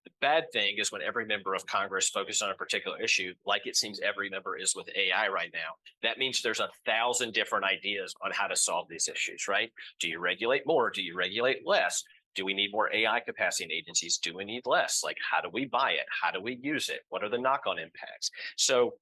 The 0.06 0.12
bad 0.22 0.46
thing 0.54 0.76
is 0.78 0.92
when 0.92 1.02
every 1.02 1.26
member 1.26 1.56
of 1.56 1.66
Congress 1.66 2.10
focuses 2.10 2.44
on 2.44 2.52
a 2.52 2.56
particular 2.56 3.02
issue, 3.02 3.34
like 3.44 3.66
it 3.66 3.76
seems 3.76 4.00
every 4.02 4.30
member 4.30 4.56
is 4.56 4.76
with 4.76 4.88
AI 4.96 5.28
right 5.30 5.50
now. 5.52 5.74
That 6.04 6.20
means 6.20 6.42
there's 6.42 6.60
a 6.60 6.70
thousand 6.86 7.34
different 7.34 7.66
ideas 7.66 8.14
on 8.24 8.32
how 8.32 8.46
to 8.46 8.56
solve 8.56 8.88
these 8.88 9.08
issues, 9.08 9.48
right? 9.48 9.72
Do 10.00 10.08
you 10.08 10.20
regulate 10.20 10.68
more? 10.68 10.92
Do 10.92 11.02
you 11.02 11.18
regulate 11.18 11.66
less? 11.66 12.04
Do 12.36 12.46
we 12.46 12.54
need 12.54 12.72
more 12.72 12.94
AI 12.94 13.22
capacity 13.22 13.64
in 13.64 13.72
agencies? 13.72 14.18
Do 14.18 14.36
we 14.36 14.46
need 14.46 14.64
less? 14.66 15.02
Like, 15.04 15.18
how 15.32 15.42
do 15.42 15.50
we 15.52 15.66
buy 15.66 15.92
it? 15.92 16.06
How 16.22 16.32
do 16.32 16.42
we 16.42 16.60
use 16.62 16.90
it? 16.90 17.00
What 17.10 17.24
are 17.24 17.30
the 17.30 17.38
knock 17.40 17.62
on 17.66 17.80
impacts? 17.80 18.30
So, 18.58 18.94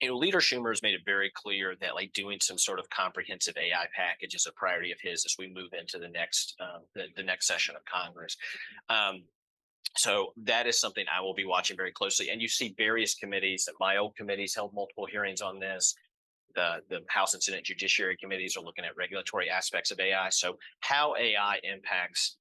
you 0.00 0.08
know, 0.08 0.16
Leader 0.16 0.38
Schumer 0.38 0.70
has 0.70 0.82
made 0.82 0.94
it 0.94 1.00
very 1.04 1.30
clear 1.34 1.74
that 1.80 1.94
like 1.94 2.12
doing 2.12 2.38
some 2.40 2.58
sort 2.58 2.78
of 2.78 2.88
comprehensive 2.90 3.56
AI 3.56 3.86
package 3.94 4.34
is 4.34 4.46
a 4.46 4.52
priority 4.52 4.92
of 4.92 4.98
his 5.00 5.24
as 5.24 5.34
we 5.38 5.52
move 5.52 5.70
into 5.78 5.98
the 5.98 6.08
next 6.08 6.54
um, 6.60 6.82
the, 6.94 7.06
the 7.16 7.22
next 7.22 7.46
session 7.46 7.74
of 7.74 7.84
Congress. 7.84 8.36
Um, 8.88 9.22
so 9.96 10.32
that 10.44 10.66
is 10.66 10.78
something 10.78 11.04
I 11.12 11.20
will 11.20 11.34
be 11.34 11.44
watching 11.44 11.76
very 11.76 11.90
closely. 11.90 12.30
And 12.30 12.40
you 12.40 12.48
see 12.48 12.74
various 12.76 13.14
committees. 13.14 13.68
My 13.80 13.96
old 13.96 14.14
committees 14.14 14.54
held 14.54 14.72
multiple 14.72 15.06
hearings 15.06 15.40
on 15.40 15.58
this. 15.58 15.94
The 16.54 16.82
the 16.88 17.00
House 17.08 17.34
and 17.34 17.42
Senate 17.42 17.64
Judiciary 17.64 18.16
committees 18.16 18.56
are 18.56 18.62
looking 18.62 18.84
at 18.84 18.96
regulatory 18.96 19.50
aspects 19.50 19.90
of 19.90 19.98
AI. 19.98 20.28
So 20.30 20.58
how 20.80 21.16
AI 21.16 21.58
impacts 21.64 22.36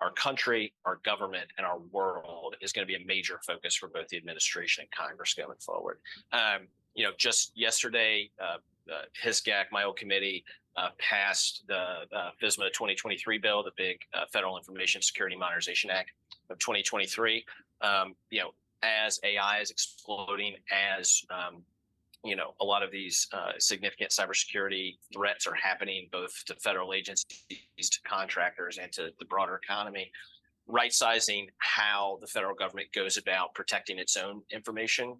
our 0.00 0.12
country, 0.12 0.72
our 0.84 0.98
government, 1.04 1.46
and 1.58 1.66
our 1.66 1.78
world 1.90 2.56
is 2.62 2.72
going 2.72 2.86
to 2.86 2.90
be 2.90 3.02
a 3.02 3.06
major 3.06 3.38
focus 3.46 3.74
for 3.74 3.88
both 3.88 4.08
the 4.08 4.16
administration 4.16 4.82
and 4.82 4.90
Congress 4.92 5.34
going 5.34 5.58
forward. 5.58 5.98
Um, 6.32 6.68
you 6.94 7.04
know, 7.04 7.12
just 7.18 7.52
yesterday, 7.54 8.30
uh, 8.40 8.56
uh, 8.92 9.02
HSGAC, 9.24 9.66
my 9.70 9.84
old 9.84 9.96
committee, 9.96 10.44
uh, 10.76 10.88
passed 10.98 11.64
the 11.68 12.06
uh, 12.14 12.30
FISMA 12.42 12.72
2023 12.72 13.38
bill, 13.38 13.62
the 13.62 13.72
big 13.76 13.98
uh, 14.14 14.24
Federal 14.32 14.56
Information 14.56 15.02
Security 15.02 15.36
Modernization 15.36 15.90
Act 15.90 16.12
of 16.48 16.58
2023. 16.58 17.44
Um, 17.80 18.14
you 18.30 18.40
know, 18.40 18.50
as 18.82 19.20
AI 19.24 19.60
is 19.60 19.70
exploding, 19.70 20.54
as 20.70 21.22
um, 21.30 21.62
you 22.24 22.36
know, 22.36 22.54
a 22.60 22.64
lot 22.64 22.82
of 22.82 22.90
these 22.90 23.28
uh, 23.32 23.52
significant 23.58 24.10
cybersecurity 24.10 24.98
threats 25.12 25.46
are 25.46 25.54
happening 25.54 26.08
both 26.12 26.44
to 26.46 26.54
federal 26.56 26.92
agencies, 26.92 27.34
to 27.78 28.00
contractors, 28.04 28.78
and 28.78 28.92
to 28.92 29.10
the 29.18 29.24
broader 29.24 29.58
economy. 29.62 30.10
Right 30.66 30.92
sizing 30.92 31.48
how 31.58 32.18
the 32.20 32.26
federal 32.26 32.54
government 32.54 32.92
goes 32.94 33.16
about 33.16 33.54
protecting 33.54 33.98
its 33.98 34.16
own 34.16 34.42
information 34.52 35.16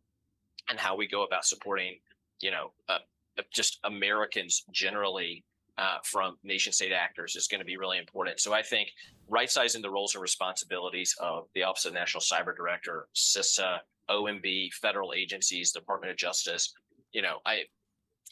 and 0.68 0.78
how 0.78 0.96
we 0.96 1.06
go 1.06 1.24
about 1.24 1.44
supporting, 1.44 1.96
you 2.40 2.50
know, 2.50 2.72
uh, 2.88 2.98
uh 3.38 3.42
just 3.52 3.78
Americans 3.84 4.64
generally 4.72 5.44
uh, 5.78 5.98
from 6.04 6.36
nation 6.44 6.72
state 6.72 6.92
actors 6.92 7.36
is 7.36 7.48
going 7.48 7.60
to 7.60 7.64
be 7.64 7.78
really 7.78 7.98
important. 7.98 8.38
So 8.38 8.52
I 8.52 8.62
think 8.62 8.90
right 9.28 9.50
sizing 9.50 9.80
the 9.80 9.90
roles 9.90 10.14
and 10.14 10.20
responsibilities 10.20 11.16
of 11.20 11.46
the 11.54 11.62
Office 11.62 11.86
of 11.86 11.94
National 11.94 12.20
Cyber 12.20 12.54
Director, 12.54 13.08
CISA, 13.14 13.78
OMB, 14.10 14.72
federal 14.74 15.14
agencies, 15.14 15.72
Department 15.72 16.10
of 16.10 16.18
Justice, 16.18 16.74
you 17.12 17.22
know, 17.22 17.38
I 17.46 17.62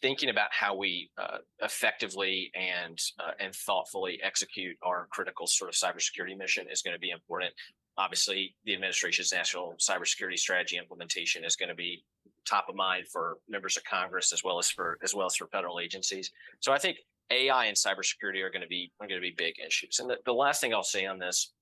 thinking 0.00 0.28
about 0.28 0.48
how 0.52 0.76
we 0.76 1.10
uh, 1.18 1.38
effectively 1.62 2.50
and 2.54 2.98
uh, 3.18 3.32
and 3.40 3.54
thoughtfully 3.54 4.20
execute 4.22 4.76
our 4.82 5.08
critical 5.10 5.46
sort 5.46 5.68
of 5.70 5.74
cybersecurity 5.74 6.36
mission 6.36 6.66
is 6.70 6.82
going 6.82 6.94
to 6.94 7.00
be 7.00 7.10
important. 7.10 7.52
Obviously, 7.96 8.54
the 8.64 8.74
administration's 8.74 9.32
national 9.32 9.74
cybersecurity 9.78 10.38
strategy 10.38 10.76
implementation 10.76 11.44
is 11.44 11.56
going 11.56 11.68
to 11.68 11.74
be 11.74 12.04
top 12.48 12.68
of 12.68 12.74
mind 12.74 13.06
for 13.08 13.38
members 13.48 13.76
of 13.76 13.84
Congress 13.84 14.32
as 14.32 14.42
well 14.42 14.58
as 14.58 14.70
for 14.70 14.98
as 15.02 15.14
well 15.14 15.26
as 15.26 15.36
for 15.36 15.46
federal 15.48 15.80
agencies. 15.80 16.30
So 16.60 16.72
I 16.72 16.78
think 16.78 16.98
AI 17.30 17.66
and 17.66 17.76
cybersecurity 17.76 18.42
are 18.42 18.50
going 18.50 18.62
to 18.62 18.68
be 18.68 18.90
are 19.00 19.06
going 19.06 19.20
to 19.20 19.26
be 19.26 19.34
big 19.36 19.54
issues. 19.64 19.98
And 19.98 20.08
the, 20.08 20.16
the 20.24 20.32
last 20.32 20.60
thing 20.60 20.72
I'll 20.72 20.82
say 20.82 21.06
on 21.06 21.18
this 21.18 21.52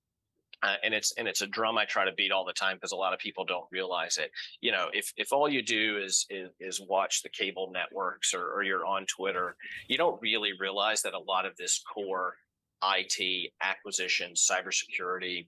uh, 0.63 0.75
and 0.83 0.93
it's 0.93 1.13
and 1.17 1.27
it's 1.27 1.41
a 1.41 1.47
drum 1.47 1.77
I 1.77 1.85
try 1.85 2.05
to 2.05 2.11
beat 2.13 2.31
all 2.31 2.45
the 2.45 2.53
time 2.53 2.77
because 2.77 2.91
a 2.91 2.95
lot 2.95 3.13
of 3.13 3.19
people 3.19 3.45
don't 3.45 3.65
realize 3.71 4.17
it. 4.17 4.31
You 4.59 4.71
know, 4.71 4.87
if 4.91 5.13
if 5.15 5.31
all 5.31 5.47
you 5.47 5.61
do 5.61 5.99
is 6.03 6.25
is, 6.29 6.49
is 6.59 6.81
watch 6.81 7.21
the 7.21 7.29
cable 7.29 7.71
networks 7.71 8.33
or, 8.33 8.51
or 8.51 8.63
you're 8.63 8.85
on 8.85 9.05
Twitter, 9.05 9.55
you 9.87 9.97
don't 9.97 10.19
really 10.21 10.51
realize 10.59 11.03
that 11.03 11.13
a 11.13 11.19
lot 11.19 11.45
of 11.45 11.55
this 11.57 11.81
core 11.93 12.35
IT 12.83 13.51
acquisition, 13.61 14.33
cybersecurity, 14.33 15.47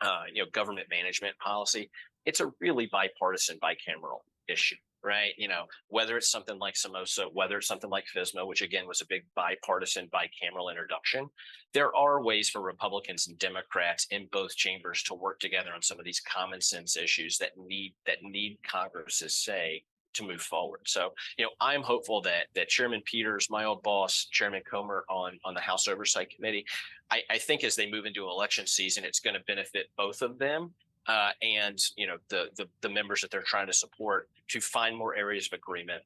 uh, 0.00 0.22
you 0.32 0.42
know, 0.42 0.48
government 0.52 0.86
management 0.90 1.36
policy, 1.38 1.90
it's 2.24 2.40
a 2.40 2.52
really 2.60 2.88
bipartisan, 2.92 3.58
bicameral 3.62 4.20
issue 4.48 4.76
right? 5.02 5.32
You 5.36 5.48
know, 5.48 5.64
whether 5.88 6.16
it's 6.16 6.30
something 6.30 6.58
like 6.58 6.74
Samosa, 6.74 7.26
whether 7.32 7.58
it's 7.58 7.66
something 7.66 7.90
like 7.90 8.04
FISMA, 8.14 8.46
which 8.46 8.62
again 8.62 8.86
was 8.86 9.00
a 9.00 9.06
big 9.06 9.24
bipartisan, 9.34 10.08
bicameral 10.12 10.70
introduction, 10.70 11.28
there 11.74 11.94
are 11.94 12.22
ways 12.22 12.48
for 12.48 12.62
Republicans 12.62 13.26
and 13.26 13.38
Democrats 13.38 14.06
in 14.10 14.28
both 14.30 14.56
chambers 14.56 15.02
to 15.04 15.14
work 15.14 15.40
together 15.40 15.70
on 15.74 15.82
some 15.82 15.98
of 15.98 16.04
these 16.04 16.20
common 16.20 16.60
sense 16.60 16.96
issues 16.96 17.38
that 17.38 17.50
need 17.56 17.94
that 18.06 18.22
need 18.22 18.58
Congress's 18.66 19.34
say 19.34 19.82
to 20.14 20.24
move 20.24 20.42
forward. 20.42 20.80
So, 20.84 21.14
you 21.38 21.44
know, 21.44 21.50
I'm 21.60 21.82
hopeful 21.82 22.20
that 22.22 22.46
that 22.54 22.68
Chairman 22.68 23.02
Peters, 23.04 23.48
my 23.50 23.64
old 23.64 23.82
boss, 23.82 24.26
Chairman 24.30 24.62
Comer 24.70 25.04
on 25.08 25.38
on 25.44 25.54
the 25.54 25.60
House 25.60 25.88
Oversight 25.88 26.30
Committee, 26.30 26.64
I, 27.10 27.22
I 27.30 27.38
think 27.38 27.64
as 27.64 27.74
they 27.74 27.90
move 27.90 28.06
into 28.06 28.24
election 28.24 28.66
season, 28.66 29.04
it's 29.04 29.20
going 29.20 29.34
to 29.34 29.42
benefit 29.46 29.86
both 29.96 30.22
of 30.22 30.38
them 30.38 30.74
uh, 31.08 31.30
and 31.42 31.78
you 31.96 32.06
know 32.06 32.16
the, 32.28 32.46
the 32.56 32.68
the 32.80 32.88
members 32.88 33.20
that 33.20 33.30
they're 33.30 33.42
trying 33.42 33.66
to 33.66 33.72
support 33.72 34.28
to 34.48 34.60
find 34.60 34.96
more 34.96 35.14
areas 35.14 35.46
of 35.46 35.58
agreement 35.58 36.02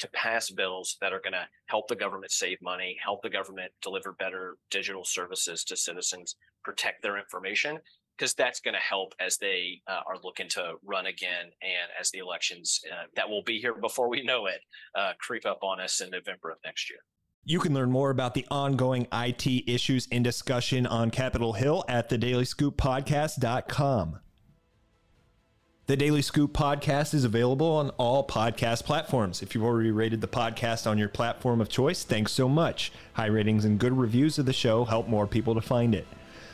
to 0.00 0.08
pass 0.08 0.50
bills 0.50 0.96
that 1.00 1.12
are 1.12 1.20
going 1.20 1.34
to 1.34 1.46
help 1.66 1.86
the 1.88 1.94
government 1.94 2.32
save 2.32 2.60
money, 2.62 2.96
help 3.04 3.22
the 3.22 3.28
government 3.28 3.70
deliver 3.82 4.12
better 4.12 4.56
digital 4.70 5.04
services 5.04 5.62
to 5.62 5.76
citizens, 5.76 6.36
protect 6.64 7.02
their 7.02 7.18
information, 7.18 7.78
because 8.16 8.34
that's 8.34 8.60
going 8.60 8.74
to 8.74 8.80
help 8.80 9.14
as 9.20 9.36
they 9.36 9.80
uh, 9.86 10.00
are 10.06 10.16
looking 10.24 10.48
to 10.48 10.74
run 10.84 11.06
again 11.06 11.46
and 11.62 11.90
as 11.98 12.10
the 12.10 12.18
elections 12.18 12.80
uh, 12.90 13.04
that 13.14 13.28
will 13.28 13.42
be 13.42 13.58
here 13.58 13.74
before 13.74 14.08
we 14.08 14.22
know 14.22 14.46
it 14.46 14.60
uh, 14.94 15.12
creep 15.18 15.46
up 15.46 15.58
on 15.62 15.80
us 15.80 16.00
in 16.00 16.10
November 16.10 16.50
of 16.50 16.58
next 16.64 16.90
year. 16.90 17.00
You 17.44 17.58
can 17.58 17.72
learn 17.72 17.90
more 17.90 18.10
about 18.10 18.34
the 18.34 18.44
ongoing 18.50 19.06
IT 19.12 19.46
issues 19.66 20.06
in 20.08 20.22
discussion 20.22 20.86
on 20.86 21.10
Capitol 21.10 21.54
Hill 21.54 21.84
at 21.88 22.10
thedailyscooppodcast.com. 22.10 24.18
The 25.86 25.96
Daily 25.96 26.20
Scoop 26.22 26.52
podcast 26.52 27.14
is 27.14 27.24
available 27.24 27.66
on 27.66 27.90
all 27.90 28.26
podcast 28.26 28.84
platforms. 28.84 29.42
If 29.42 29.54
you've 29.54 29.64
already 29.64 29.90
rated 29.90 30.20
the 30.20 30.28
podcast 30.28 30.86
on 30.86 30.98
your 30.98 31.08
platform 31.08 31.62
of 31.62 31.68
choice, 31.68 32.04
thanks 32.04 32.30
so 32.30 32.48
much. 32.48 32.92
High 33.14 33.26
ratings 33.26 33.64
and 33.64 33.80
good 33.80 33.98
reviews 33.98 34.38
of 34.38 34.46
the 34.46 34.52
show 34.52 34.84
help 34.84 35.08
more 35.08 35.26
people 35.26 35.54
to 35.54 35.60
find 35.60 35.94
it. 35.94 36.06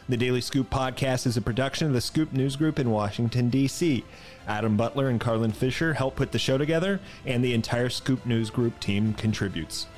The 0.08 0.16
Daily 0.16 0.40
Scoop 0.40 0.70
podcast 0.70 1.26
is 1.26 1.36
a 1.36 1.42
production 1.42 1.88
of 1.88 1.92
the 1.92 2.00
Scoop 2.00 2.32
News 2.32 2.54
Group 2.54 2.78
in 2.78 2.90
Washington, 2.90 3.50
D.C. 3.50 4.04
Adam 4.46 4.76
Butler 4.76 5.08
and 5.08 5.20
Carlin 5.20 5.52
Fisher 5.52 5.94
help 5.94 6.14
put 6.14 6.30
the 6.32 6.38
show 6.38 6.56
together, 6.56 7.00
and 7.26 7.44
the 7.44 7.52
entire 7.52 7.90
Scoop 7.90 8.24
News 8.24 8.48
Group 8.48 8.78
team 8.78 9.12
contributes. 9.14 9.88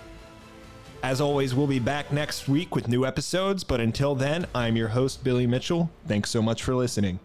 As 1.02 1.20
always, 1.20 1.54
we'll 1.54 1.68
be 1.68 1.78
back 1.78 2.12
next 2.12 2.48
week 2.48 2.74
with 2.74 2.88
new 2.88 3.06
episodes, 3.06 3.62
but 3.62 3.80
until 3.80 4.16
then, 4.16 4.46
I'm 4.54 4.76
your 4.76 4.88
host, 4.88 5.22
Billy 5.22 5.46
Mitchell. 5.46 5.90
Thanks 6.06 6.30
so 6.30 6.42
much 6.42 6.62
for 6.62 6.74
listening. 6.74 7.20